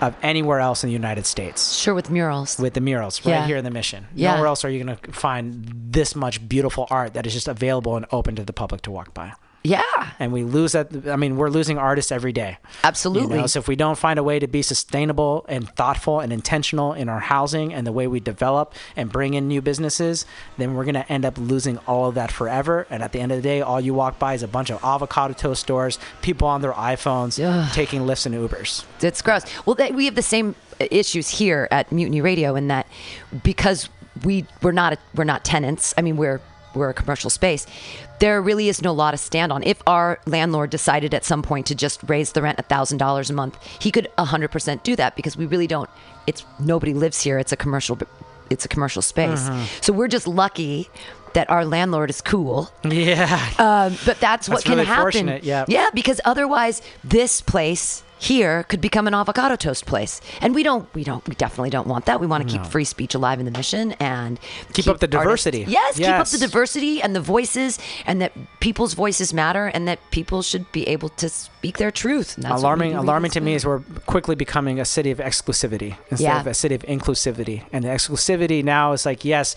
[0.00, 2.58] of anywhere else in the United States sure, with murals.
[2.58, 3.46] with the murals right Yeah.
[3.46, 4.06] here in the Mission.
[4.14, 4.32] Yeah.
[4.34, 7.96] Nowhere else are you going to find this much beautiful art that is just available
[7.96, 9.32] and open to the public to walk by.
[9.66, 9.82] Yeah,
[10.18, 11.08] And we lose that.
[11.08, 12.58] I mean, we're losing artists every day.
[12.82, 13.36] absolutely.
[13.36, 16.34] You know, so if we don't find a way to be sustainable and thoughtful and
[16.34, 20.26] intentional in our housing and the way we develop and bring in new businesses,
[20.58, 22.86] then we're going to end up losing all of that forever.
[22.90, 24.84] And at the end of the day, all you walk by is a bunch of
[24.84, 27.72] avocado toast stores, people on their iPhones Ugh.
[27.72, 28.84] taking Lyfts and Ubers.
[29.00, 29.44] It's gross.
[29.64, 32.86] Well, they, we have the same uh, issues here at Mutiny Radio in that
[33.42, 33.88] because
[34.24, 35.94] we we're not a, we're not tenants.
[35.96, 36.42] I mean, we're
[36.74, 37.66] we're a commercial space.
[38.24, 39.62] There really is no law to stand on.
[39.64, 43.34] If our landlord decided at some point to just raise the rent thousand dollars a
[43.34, 45.90] month, he could hundred percent do that because we really don't.
[46.26, 47.38] It's nobody lives here.
[47.38, 47.98] It's a commercial.
[48.48, 49.46] It's a commercial space.
[49.82, 50.88] So we're just lucky
[51.34, 53.26] that our landlord is cool Yeah.
[53.58, 55.40] um, but that's, what can really happen.
[55.42, 55.66] yeah.
[55.68, 60.92] Yeah, because otherwise, this place here could become an avocado toast place, and we don't,
[60.94, 62.20] we don't, we definitely don't want that.
[62.20, 64.38] We want to keep free speech alive in the mission and
[64.72, 65.64] Keep up the artists- diversity.
[65.68, 69.98] Yes, keep up the diversity and the voices, and that people's voices matter, and that
[70.10, 72.38] people should be able to speak their truth.
[72.44, 76.40] Alarming alarming to me is we're quickly becoming a city of exclusivity instead Yeah.
[76.40, 79.56] of a city of inclusivity and the exclusivity now is like yes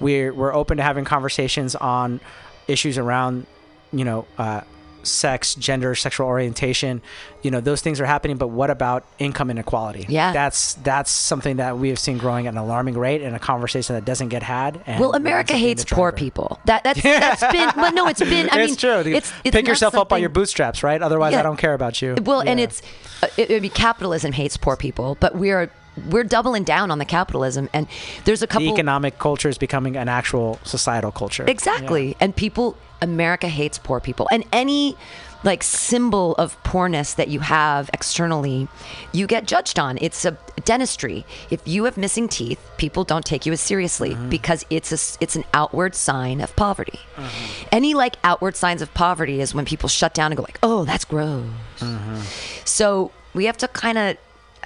[0.00, 2.20] we're we're open to having conversations on
[2.68, 3.46] issues around
[3.92, 4.60] you know uh,
[5.06, 7.00] sex gender sexual orientation
[7.42, 10.32] you know those things are happening but what about income inequality Yeah.
[10.32, 13.94] that's that's something that we have seen growing at an alarming rate and a conversation
[13.94, 16.58] that doesn't get had and Well, America ends up being hates poor people.
[16.64, 17.70] That that's that's been.
[17.76, 18.48] Well, no, it's been.
[18.50, 21.40] I it's mean, true It's, it's pick yourself up by your bootstraps right otherwise Yeah.
[21.40, 22.82] i don't care about you Well, and it's
[23.22, 25.70] uh, it, I mean, capitalism hates poor people, but we're
[26.10, 27.86] we're doubling down on the capitalism, and
[28.26, 32.76] there's a the couple economic culture is becoming an actual societal culture exactly, and people.
[33.00, 34.96] America hates poor people, and any
[35.44, 38.66] like symbol of poorness that you have externally,
[39.12, 39.96] you get judged on.
[40.00, 41.24] It's a dentistry.
[41.50, 44.28] If you have missing teeth, people don't take you as seriously Mm-hmm.
[44.30, 46.98] because it's a, it's an outward sign of poverty.
[47.16, 47.68] Mm-hmm.
[47.70, 50.84] Any like outward signs of poverty is when people shut down and go like, "Oh,
[50.84, 51.44] that's gross."
[51.78, 52.20] Mm-hmm.
[52.64, 54.16] So we have to kind of,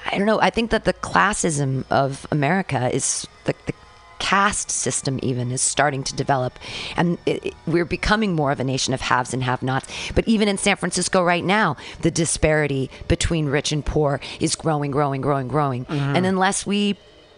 [0.06, 0.40] I don't know.
[0.40, 3.74] I think that the classism of America is the, the
[4.20, 6.58] caste system even is starting to develop,
[6.96, 9.88] and it, it- we're becoming more of a nation of haves and have-nots.
[10.14, 14.92] But even in San Francisco right now, the disparity between rich and poor is growing,
[14.92, 15.84] growing, growing, growing.
[15.86, 16.16] Mm-hmm.
[16.16, 16.96] And unless we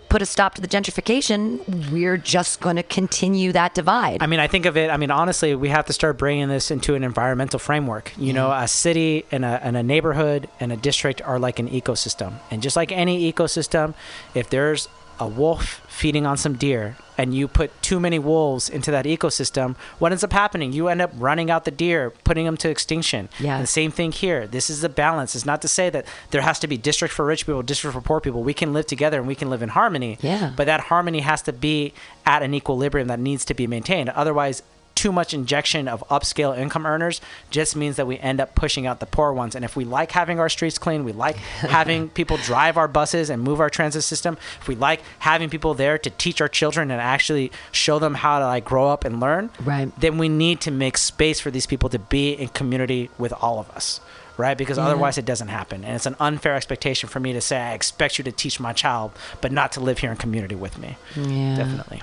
[0.08, 4.22] put a stop to the gentrification, we're just going to continue that divide.
[4.22, 4.90] I mean, I think of it.
[4.90, 8.12] I mean, honestly, we have to start bringing this into an environmental framework.
[8.18, 8.34] You mm-hmm.
[8.34, 12.34] know, a city and a, and a neighborhood and a district are like an ecosystem.
[12.50, 13.94] And just like any ecosystem,
[14.34, 14.86] if there's
[15.18, 19.76] a wolf feeding on some deer and you put too many wolves into that ecosystem,
[19.98, 20.72] what ends up happening?
[20.72, 23.28] You end up running out the deer, putting them to extinction.
[23.38, 23.58] Yeah.
[23.58, 24.46] And same thing here.
[24.46, 25.34] This is the balance.
[25.34, 28.00] It's not to say that there has to be district for rich people, district for
[28.00, 28.42] poor people.
[28.42, 30.18] We can live together and we can live in harmony.
[30.20, 30.52] Yeah.
[30.56, 31.92] But that harmony has to be
[32.26, 34.08] at an equilibrium that needs to be maintained.
[34.10, 34.62] Otherwise,
[34.94, 37.20] too much injection of upscale income earners
[37.50, 39.54] just means that we end up pushing out the poor ones.
[39.54, 43.30] And if we like having our streets clean, we like having people drive our buses
[43.30, 46.90] and move our transit system, if we like having people there to teach our children
[46.90, 49.90] and actually show them how to like grow up and learn, Right.
[49.98, 53.58] then we need to make space for these people to be in community with all
[53.58, 54.00] of us.
[54.38, 57.58] Right, because otherwise it doesn't happen, and it's an unfair expectation for me to say
[57.60, 59.12] I expect you to teach my child,
[59.42, 60.96] but not to live here in community with me.
[61.14, 61.54] Yeah.
[61.56, 62.02] Definitely.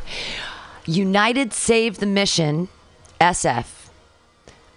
[0.85, 2.69] United Save the Mission,
[3.19, 3.65] SF.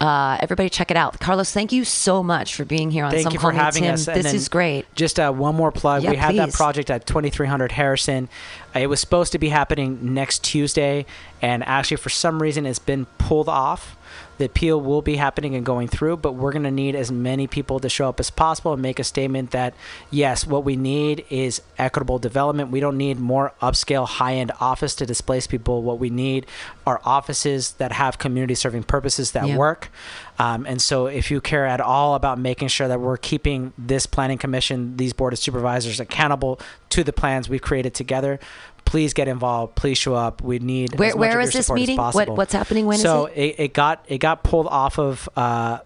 [0.00, 1.20] Uh, everybody, check it out.
[1.20, 3.84] Carlos, thank you so much for being here on Thank Some you Call for having
[3.84, 3.94] Tim.
[3.94, 4.08] us.
[4.08, 4.84] And This is great.
[4.96, 6.02] Just uh, one more plug.
[6.02, 8.28] Yeah, we had that project at 2300 Harrison.
[8.74, 11.06] Uh, It was supposed to be happening next Tuesday,
[11.40, 13.96] and actually, for some reason, it's been pulled off.
[14.42, 17.46] The appeal will be happening and going through, but we're going to need as many
[17.46, 19.72] people to show up as possible and make a statement that
[20.10, 22.72] yes, what we need is equitable development.
[22.72, 25.84] We don't need more upscale, high end office to displace people.
[25.84, 26.46] What we need
[26.88, 29.56] are offices that have community serving purposes that Yeah.
[29.56, 29.92] work.
[30.40, 34.06] Um, and so, if you care at all about making sure that we're keeping this
[34.06, 38.40] planning commission, these board of supervisors accountable to the plans we've created together,
[38.84, 39.74] please get involved.
[39.74, 40.42] Please show up.
[40.42, 41.96] We need Where- where is this meeting?
[41.98, 42.86] What- what's happening?
[42.86, 43.38] When is so it?
[43.38, 45.28] it, it got it got pulled off of.
[45.36, 45.78] Uh,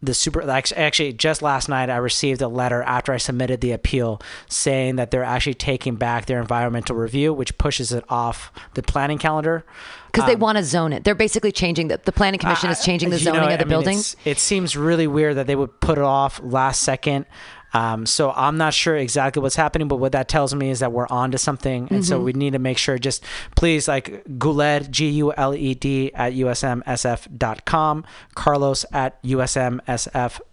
[0.00, 4.20] the super actually just last night I received a letter after I submitted the appeal
[4.48, 9.18] saying that they're actually taking back their environmental review, which pushes it off the planning
[9.18, 9.64] calendar.
[10.12, 11.04] Because they want to zone it.
[11.04, 13.64] They're basically changing the, the planning commission is changing the zoning know, of the I
[13.64, 13.98] mean, building.
[14.24, 17.26] It seems really weird that they would put it off last second.
[17.74, 20.90] Um, so I'm not sure exactly what's happening, but what that tells me is that
[20.92, 22.02] we're on to something, and Mm-hmm.
[22.02, 22.98] so we need to make sure.
[22.98, 23.22] Just
[23.56, 28.04] please, like Guled, G U L E D at usmsf.com,
[28.34, 30.48] Carlos at usmsf.com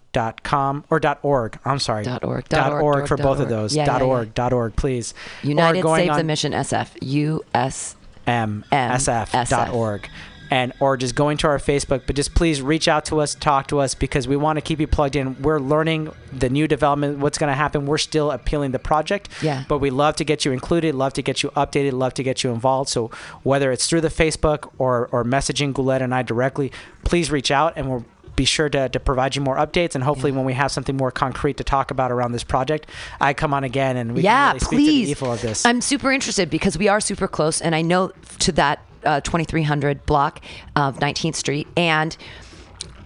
[0.90, 1.60] or dot .org.
[1.66, 3.76] I'm sorry, Dot org, dot dot org, org dot for org, both dot of those.
[3.76, 4.32] Yeah, dot yeah, org, yeah.
[4.36, 5.14] dot org, please.
[5.44, 6.90] United going Save the Mission SF.
[7.02, 7.96] US.
[8.28, 10.10] msf.org
[10.52, 13.68] and or just going to our Facebook but just please reach out to us talk
[13.68, 15.42] to us because we want to keep you plugged in.
[15.42, 17.86] We're learning the new development what's going to happen.
[17.86, 19.64] We're still appealing the project Yeah.
[19.68, 22.44] but we love to get you included love to get you updated love to get
[22.44, 22.90] you involved.
[22.90, 23.10] So
[23.44, 26.72] whether it's through the Facebook or or messaging Guled and I directly
[27.04, 30.32] please reach out and we'll be sure to, to provide you more updates and hopefully
[30.32, 32.90] when we have something more concrete to talk about around this project
[33.22, 35.06] I come on again and we yeah, can really speak to please.
[35.06, 35.66] the evil of this.
[35.66, 40.06] I'm super interested because we are super close, and I know to that uh, 2300
[40.06, 40.42] block
[40.76, 42.16] of 19th Street, and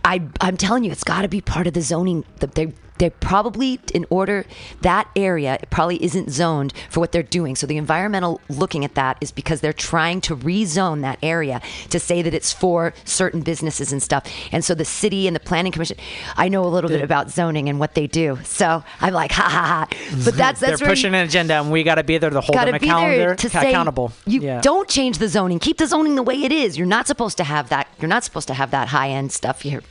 [0.04, 2.26] I I'm telling you, it's got to be part of the zoning.
[2.38, 4.46] The, they they probably in order
[4.82, 7.56] that area it probably isn't zoned for what they're doing.
[7.56, 12.00] So the environmental looking at that is because they're trying to rezone that area to
[12.00, 14.26] say that it's for certain businesses and stuff.
[14.52, 15.98] And so the city and the planning commission,
[16.38, 18.38] I know a little bit about zoning and what they do.
[18.44, 19.88] So I'm like, ha ha ha.
[20.24, 22.42] But that's they're that's where pushing an agenda and we got to be there to
[22.42, 24.62] hold them accountable to say accountable you yeah.
[24.62, 25.60] don't change the zoning.
[25.60, 26.78] Keep the zoning the way it is.
[26.78, 27.88] You're not supposed to have that.
[28.00, 29.82] You're not supposed to have that high end stuff here.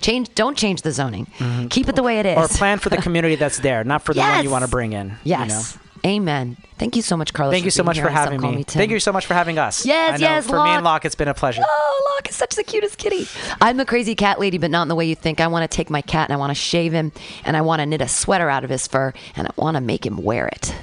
[0.00, 0.34] Change.
[0.34, 1.26] Don't change the zoning.
[1.70, 2.36] Keep it the way it is.
[2.36, 2.54] Mm-hmm.
[2.54, 4.92] or plan for the community that's there not for the one you want to bring
[4.92, 5.44] in you know?
[5.44, 5.78] Yes.
[6.06, 6.56] Amen.
[6.78, 7.52] Thank you so much, Carlos.
[7.52, 8.62] Thank you so much for having Call me.
[8.62, 9.84] Thank you so much for having us.
[9.84, 11.62] Yes, I know yes, For me and Locke, it's been a pleasure.
[11.64, 13.26] Oh, Locke is such the cutest kitty.
[13.60, 15.40] I'm a crazy cat lady, but not in the way you think.
[15.40, 17.12] I want to take my cat and I want to shave him,
[17.44, 19.82] and I want to knit a sweater out of his fur, and I want to
[19.82, 20.74] make him wear it.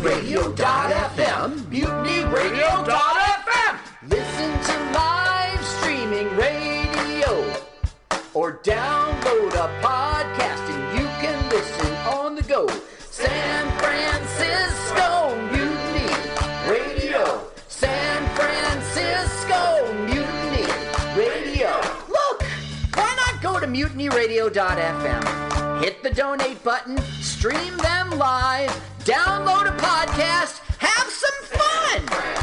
[0.00, 1.50] MutinyRadio.fm.
[1.70, 3.78] MutinyRadio.fm.
[4.08, 7.54] Listen to live streaming radio
[8.34, 12.66] or download a podcast and you can listen on the go.
[13.10, 16.12] San Francisco Mutiny
[16.68, 17.40] Radio.
[17.68, 20.66] San Francisco Mutiny
[21.16, 21.80] Radio.
[22.08, 22.42] Look,
[22.94, 25.24] why not go to mutinyradio.fm?
[25.82, 28.70] Hit the donate button, stream them live,
[29.06, 32.35] download a podcast, have some fun.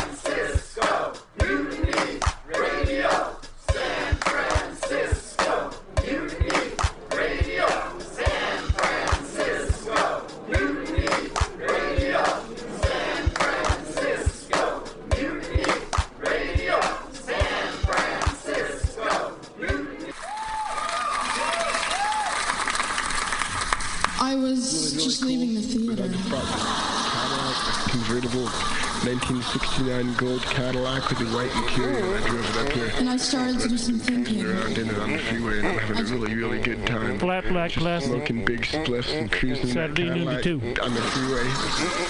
[30.33, 32.15] 1969 gold Cadillac with the white interior.
[32.15, 32.91] I drove it up here.
[32.97, 34.45] And I started to do some thinking.
[34.45, 37.19] Around in it on the freeway, and I'm having a really, really good time.
[37.19, 38.09] Flat black Just glasses.
[38.09, 40.81] Smoking big spliffs and cruising Saturday noon to Cadillac two.
[40.81, 41.43] on the freeway.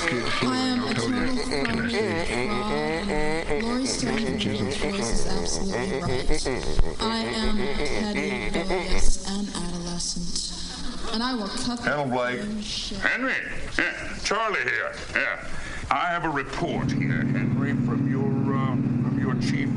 [0.10, 1.44] Good feeling, I am I'll a tell you.
[1.66, 2.50] Can I say?
[2.50, 7.02] Uh, Laurie Stone's voice is absolutely right.
[7.02, 11.14] I am petty, rebellious, and adolescent.
[11.14, 12.40] And I will cut the Hello, Blake.
[13.02, 13.34] Henry,
[13.78, 14.94] yeah, Charlie here.
[15.14, 15.46] Yeah,
[15.92, 19.70] I have a report here, Henry, from your uh, from your chief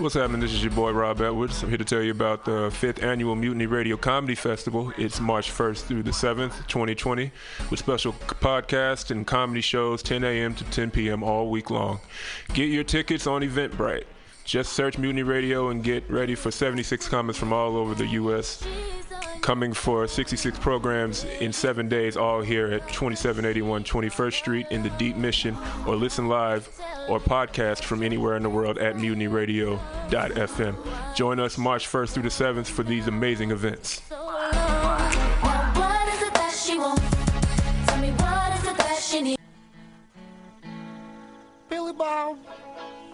[0.00, 0.40] What's happening?
[0.40, 1.62] This is your boy Rob Edwards.
[1.62, 4.94] I'm here to tell you about the fifth annual Mutiny Radio Comedy Festival.
[4.96, 7.30] It's March 1st through the 7th, 2020,
[7.68, 10.54] with special podcasts and comedy shows 10 a.m.
[10.54, 11.22] to 10 p.m.
[11.22, 12.00] all week long.
[12.54, 14.04] Get your tickets on Eventbrite.
[14.50, 18.60] Just search Mutiny Radio and get ready for 76 comments from all over the U.S.
[19.42, 24.90] Coming for 66 programs in seven days, all here at 2781 21st Street in the
[24.90, 26.68] Deep Mission, or listen live
[27.08, 31.14] or podcast from anywhere in the world at mutinyradio.fm.
[31.14, 34.00] Join us March 1st through the 7th for these amazing events.
[34.08, 37.08] What is it that she wants?
[37.86, 39.38] Tell me what is it that she needs?
[41.68, 42.36] Billy Bob,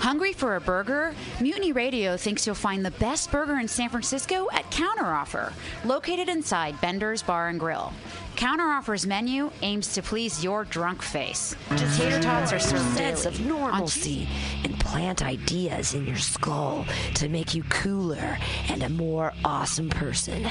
[0.00, 1.14] Hungry for a burger?
[1.42, 5.52] Mutiny Radio thinks you'll find the best burger in San Francisco at Counteroffer,
[5.84, 7.92] located inside Bender's Bar and Grill.
[8.34, 11.54] Counteroffer's menu aims to please your drunk face.
[11.76, 14.26] Tater tots are served sense of normalcy
[14.64, 16.86] and plant ideas in your skull
[17.16, 18.38] to make you cooler
[18.70, 20.48] and a more awesome person.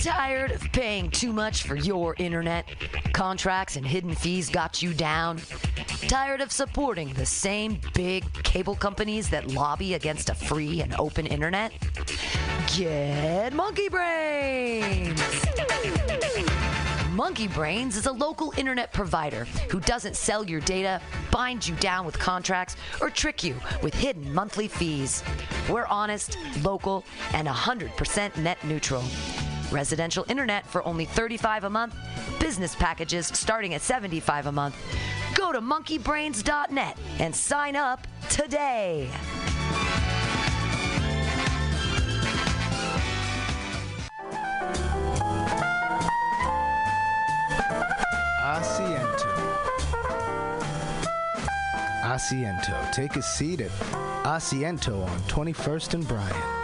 [0.00, 2.66] Tired of paying too much for your internet?
[3.12, 5.40] Contracts and hidden fees got you down?
[6.08, 11.26] Tired of supporting the same big cable companies that lobby against a free and open
[11.26, 11.72] internet?
[12.76, 15.20] Get Monkey Brains!
[17.14, 21.00] Monkey Brains is a local internet provider who doesn't sell your data,
[21.30, 25.22] bind you down with contracts, or trick you with hidden monthly fees.
[25.68, 29.04] We're honest, local, and 100% net neutral.
[29.72, 31.96] Residential internet for only 35 a month,
[32.38, 34.76] business packages starting at 75 a month.
[35.34, 39.10] Go to monkeybrains.net and sign up today.
[48.54, 49.34] Asiento.
[52.04, 52.92] Asiento.
[52.92, 53.70] Take a seat at
[54.24, 56.63] Asiento on 21st and Bryant.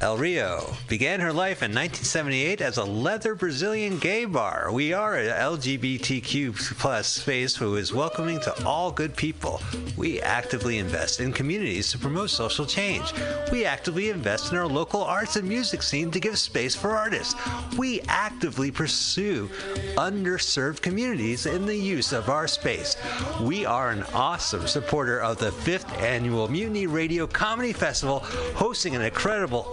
[0.00, 4.70] El Rio began her life in 1978 as a leather Brazilian gay bar.
[4.70, 9.60] We are an LGBTQ plus space who is welcoming to all good people.
[9.96, 13.12] We actively invest in communities to promote social change.
[13.50, 17.34] We actively invest in our local arts and music scene to give space for artists.
[17.76, 19.50] We actively pursue
[19.96, 22.96] underserved communities in the use of our space.
[23.40, 28.20] We are an awesome supporter of the fifth annual Mutiny Radio Comedy Festival,
[28.54, 29.72] hosting an incredible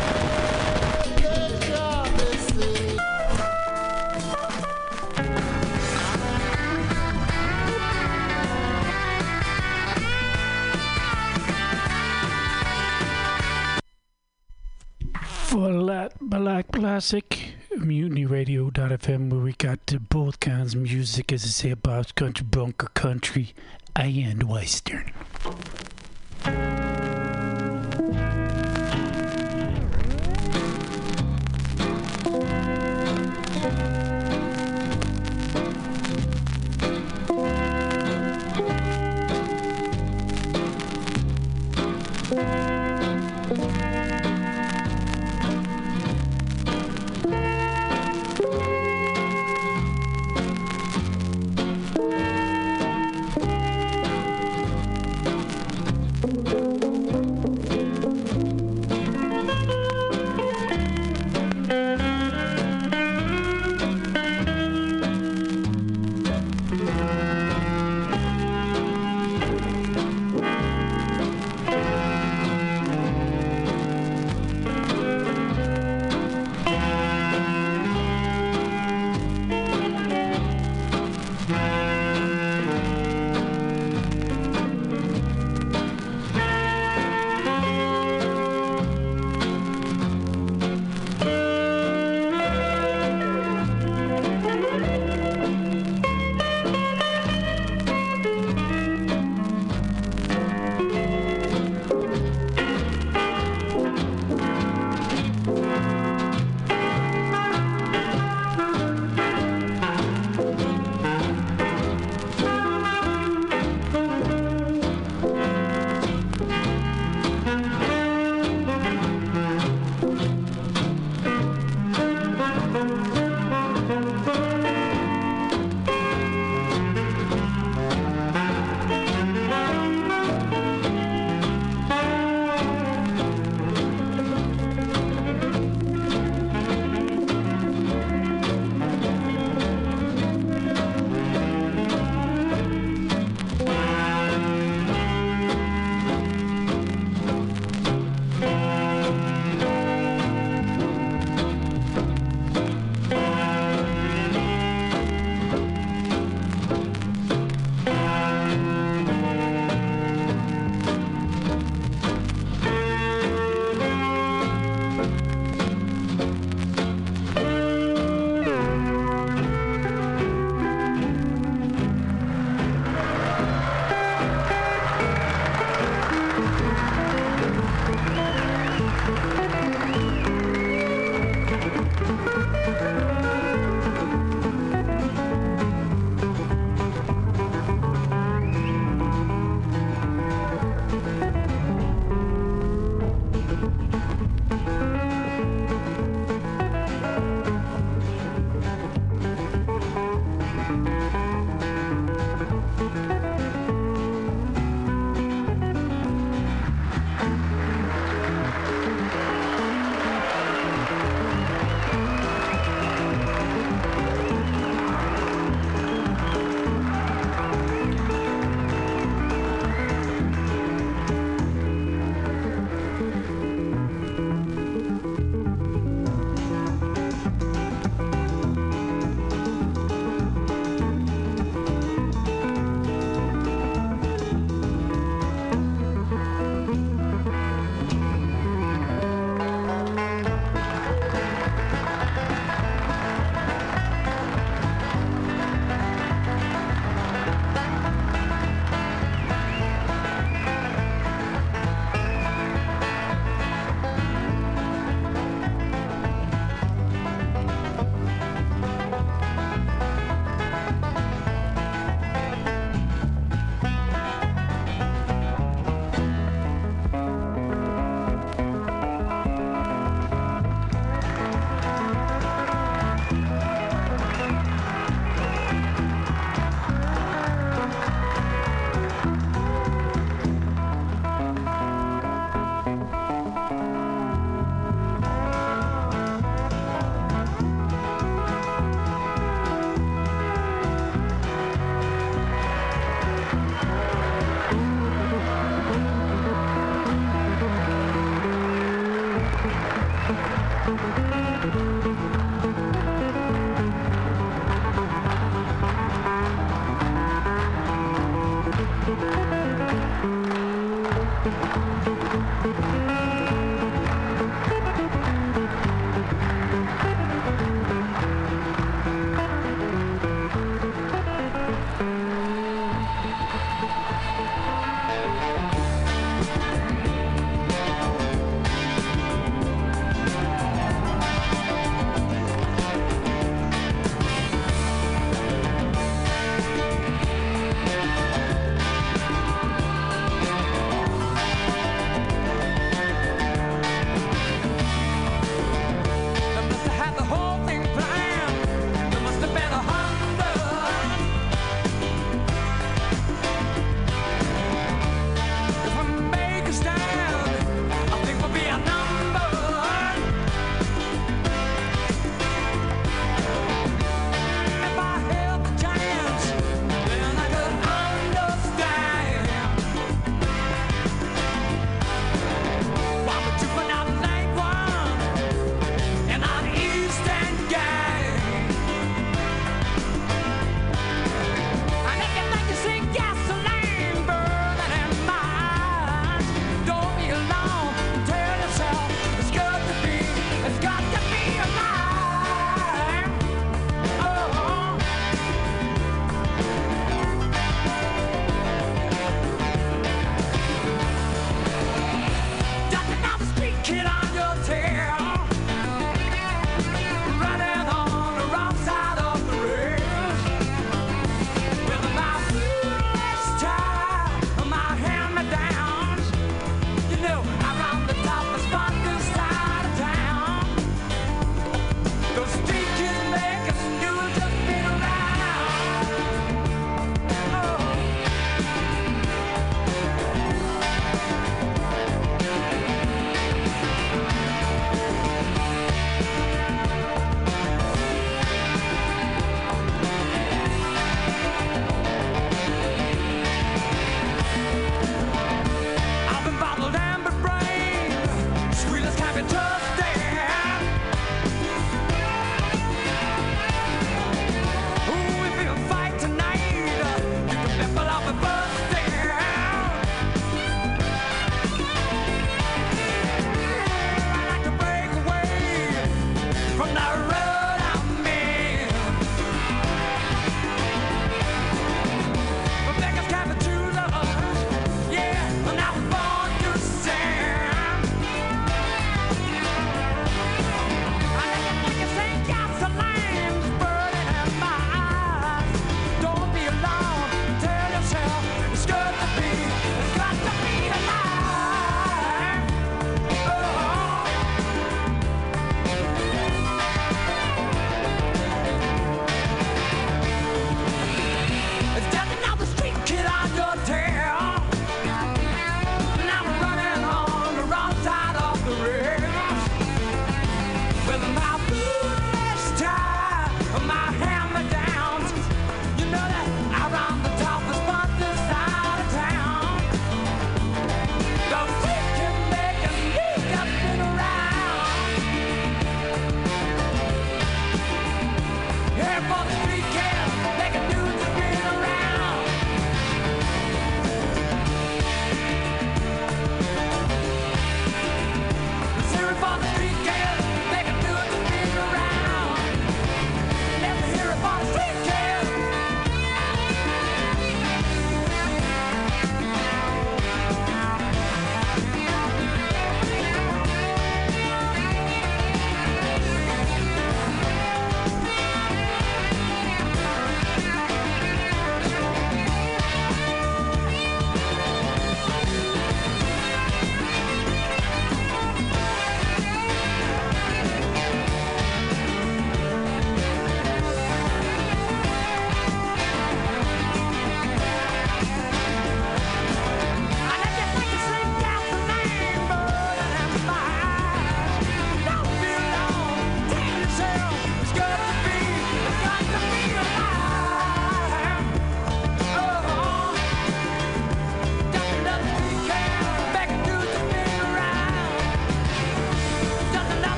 [15.51, 21.47] For that Black Classic, mutiny MutinyRadio.fm, where we got both kinds of music, as I
[21.47, 23.53] say, about country, bunker country,
[23.93, 25.11] and western.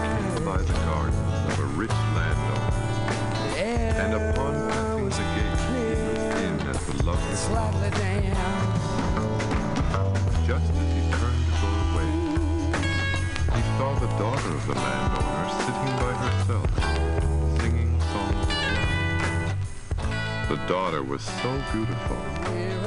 [0.00, 2.72] Came by the gardens of a rich landowner,
[3.56, 8.36] and upon the gate, he looked in at the lovely slightly down.
[10.46, 12.10] Just as he turned to go away,
[13.54, 16.70] he saw the daughter of the landowner sitting by herself,
[17.60, 18.94] singing songs love.
[20.48, 22.20] The daughter was so beautiful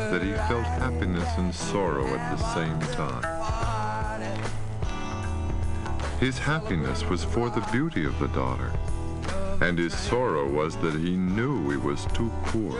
[0.09, 3.42] that he felt happiness and sorrow at the same time.
[6.23, 8.71] His happiness was for the beauty of the daughter,
[9.59, 12.79] and his sorrow was that he knew he was too poor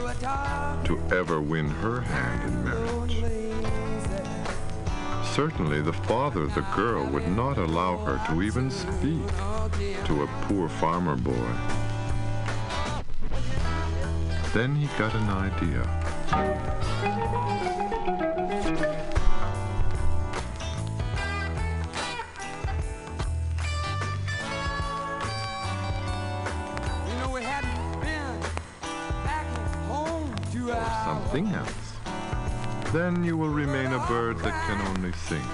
[0.86, 3.22] to ever win her hand in marriage.
[5.26, 9.28] Certainly, the father of the girl would not allow her to even speak
[10.06, 11.52] to a poor farmer boy.
[14.54, 15.84] Then he got an idea.
[34.66, 35.46] Can only sing.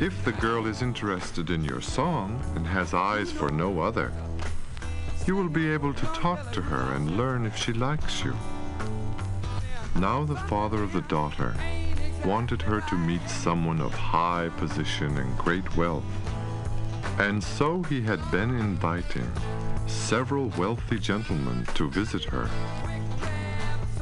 [0.00, 4.12] If the girl is interested in your song and has eyes for no other,
[5.26, 8.34] you will be able to talk to her and learn if she likes you.
[9.96, 11.54] Now the father of the daughter
[12.24, 16.04] wanted her to meet someone of high position and great wealth.
[17.18, 19.30] And so he had been inviting
[19.86, 22.46] several wealthy gentlemen to visit her.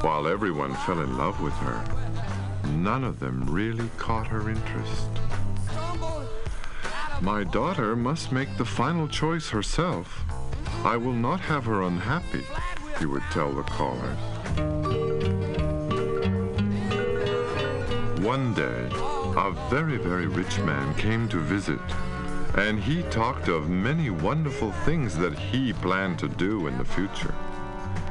[0.01, 2.04] While everyone fell in love with her,
[2.65, 5.09] none of them really caught her interest.
[7.21, 10.23] My daughter must make the final choice herself.
[10.83, 12.45] I will not have her unhappy,
[12.99, 14.19] he would tell the callers.
[18.19, 18.89] One day,
[19.37, 21.79] a very, very rich man came to visit,
[22.55, 27.35] and he talked of many wonderful things that he planned to do in the future.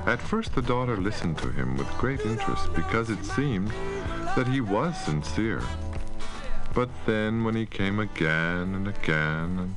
[0.06, 3.72] At first, the daughter listened to him with great interest because it seemed
[4.36, 5.62] that he was sincere.
[6.74, 9.74] But then, when he came again and again and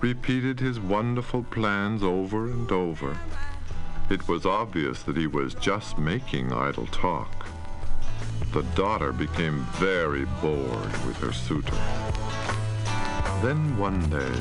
[0.00, 3.16] repeated his wonderful plans over and over,
[4.10, 7.46] it was obvious that he was just making idle talk.
[8.52, 11.76] The daughter became very bored with her suitor.
[13.40, 14.34] Then one day,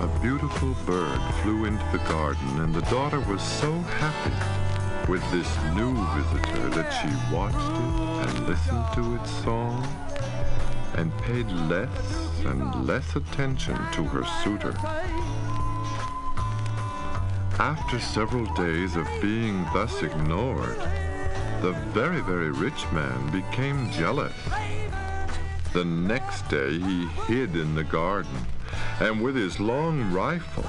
[0.00, 5.48] a beautiful bird flew into the garden, and the daughter was so happy with this
[5.74, 9.86] new visitor that she watched it and listened to its song
[10.94, 14.74] and paid less and less attention to her suitor.
[17.58, 20.78] After several days of being thus ignored,
[21.60, 24.34] the very, very rich man became jealous.
[25.74, 28.46] The next day he hid in the garden,
[29.00, 30.66] and with his long rifle,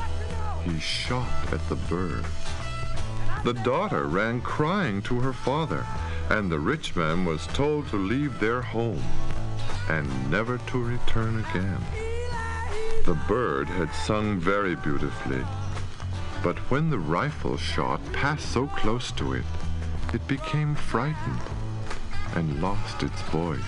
[0.66, 2.26] he shot at the bird.
[3.46, 5.86] The daughter ran crying to her father,
[6.30, 9.04] and the rich man was told to leave their home
[9.90, 11.84] and never to return again.
[13.06, 15.44] The bird had sung very beautifully,
[16.44, 19.46] but when the rifle shot passed so close to it,
[20.14, 21.42] it became frightened
[22.36, 23.62] and lost its voice.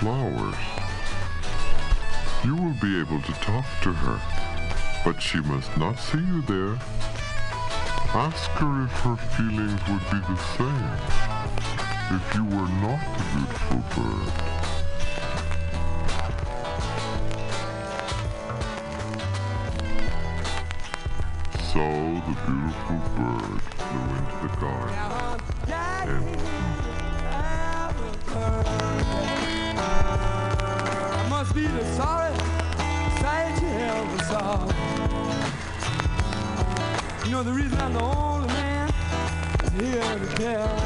[0.00, 0.54] Flowers.
[2.42, 4.18] You will be able to talk to her,
[5.04, 6.78] but she must not see you there.
[8.14, 10.96] Ask her if her feelings would be the same
[12.16, 14.32] if you were not the beautiful bird.
[21.72, 21.84] So
[22.26, 25.10] the beautiful bird flew into the garden
[26.08, 26.79] and
[40.40, 40.79] tell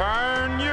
[0.00, 0.69] turn your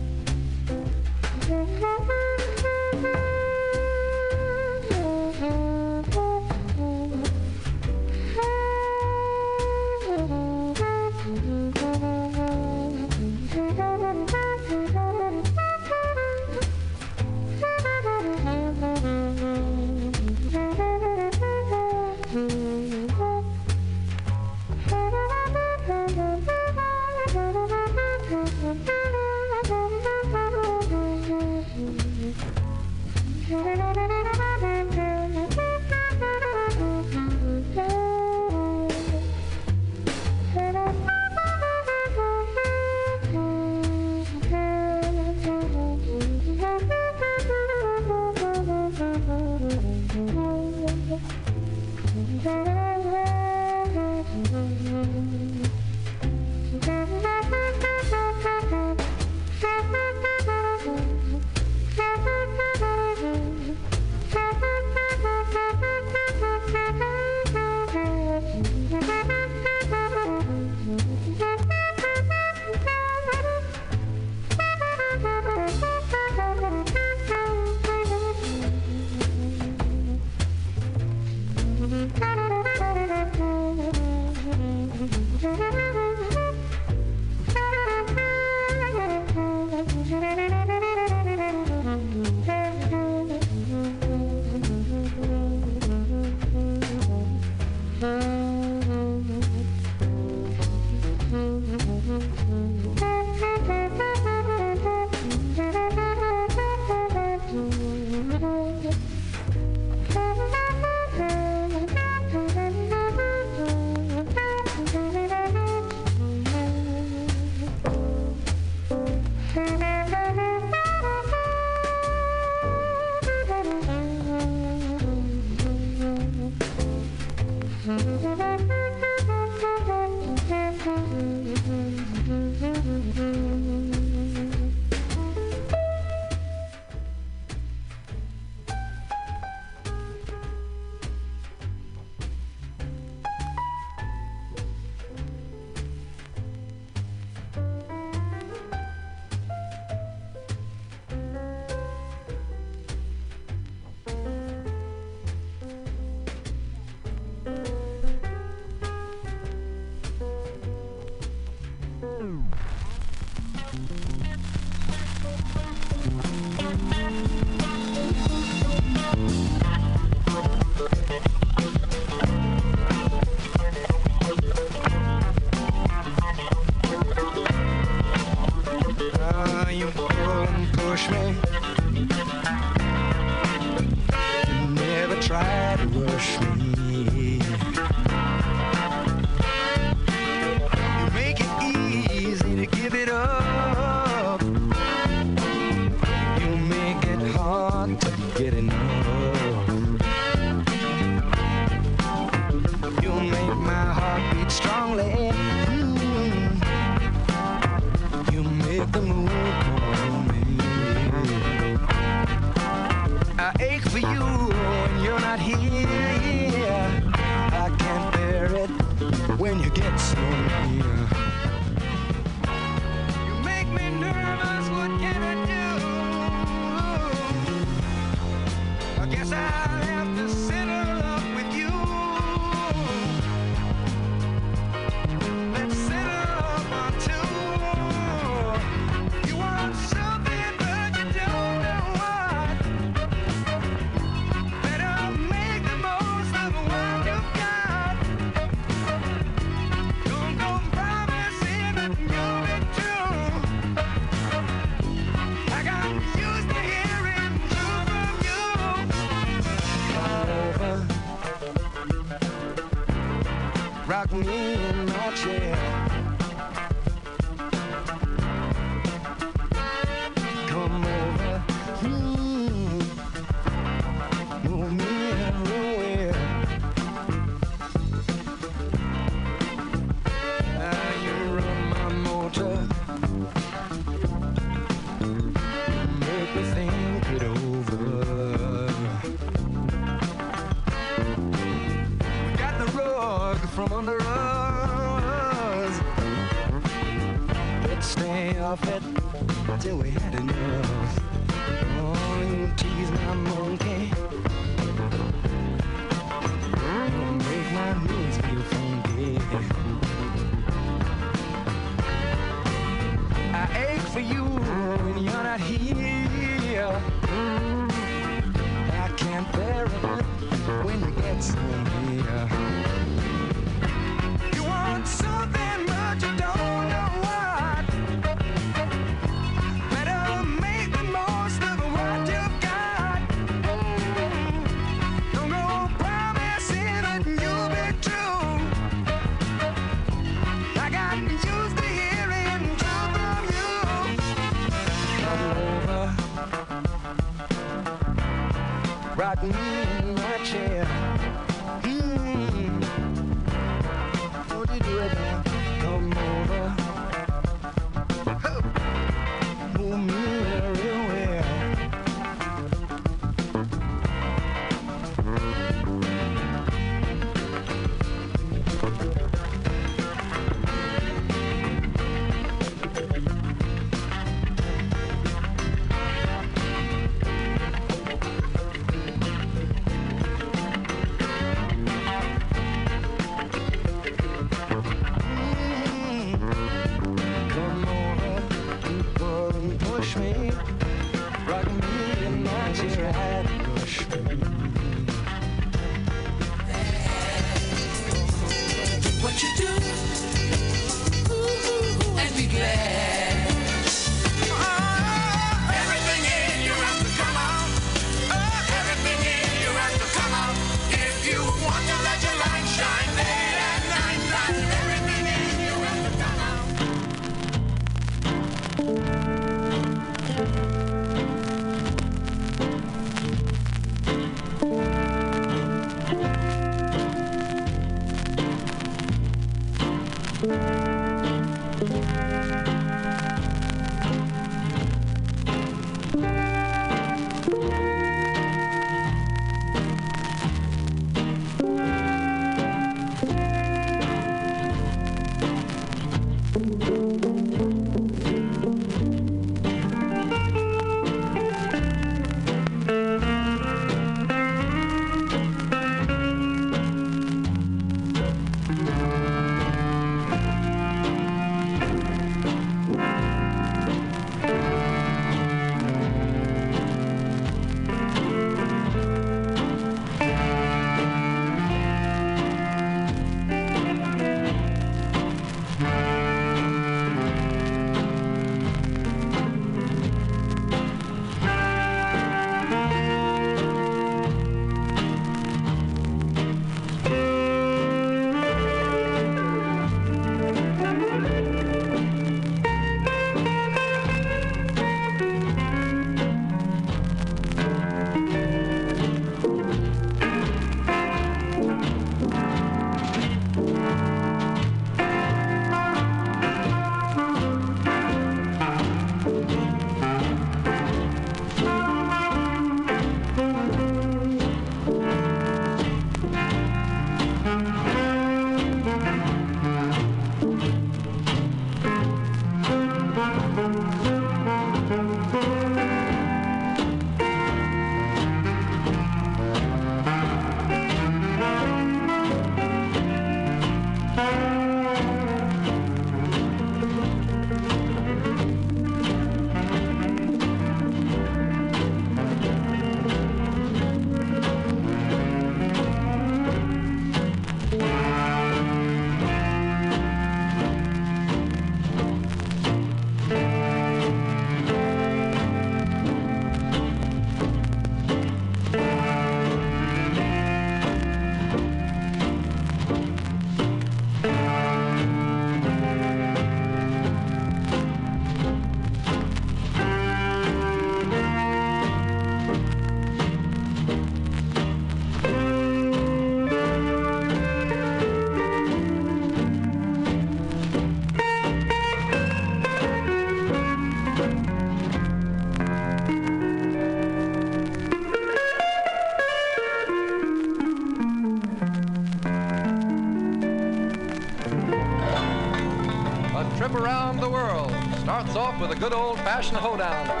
[598.41, 600.00] with a good old fashioned hoedown.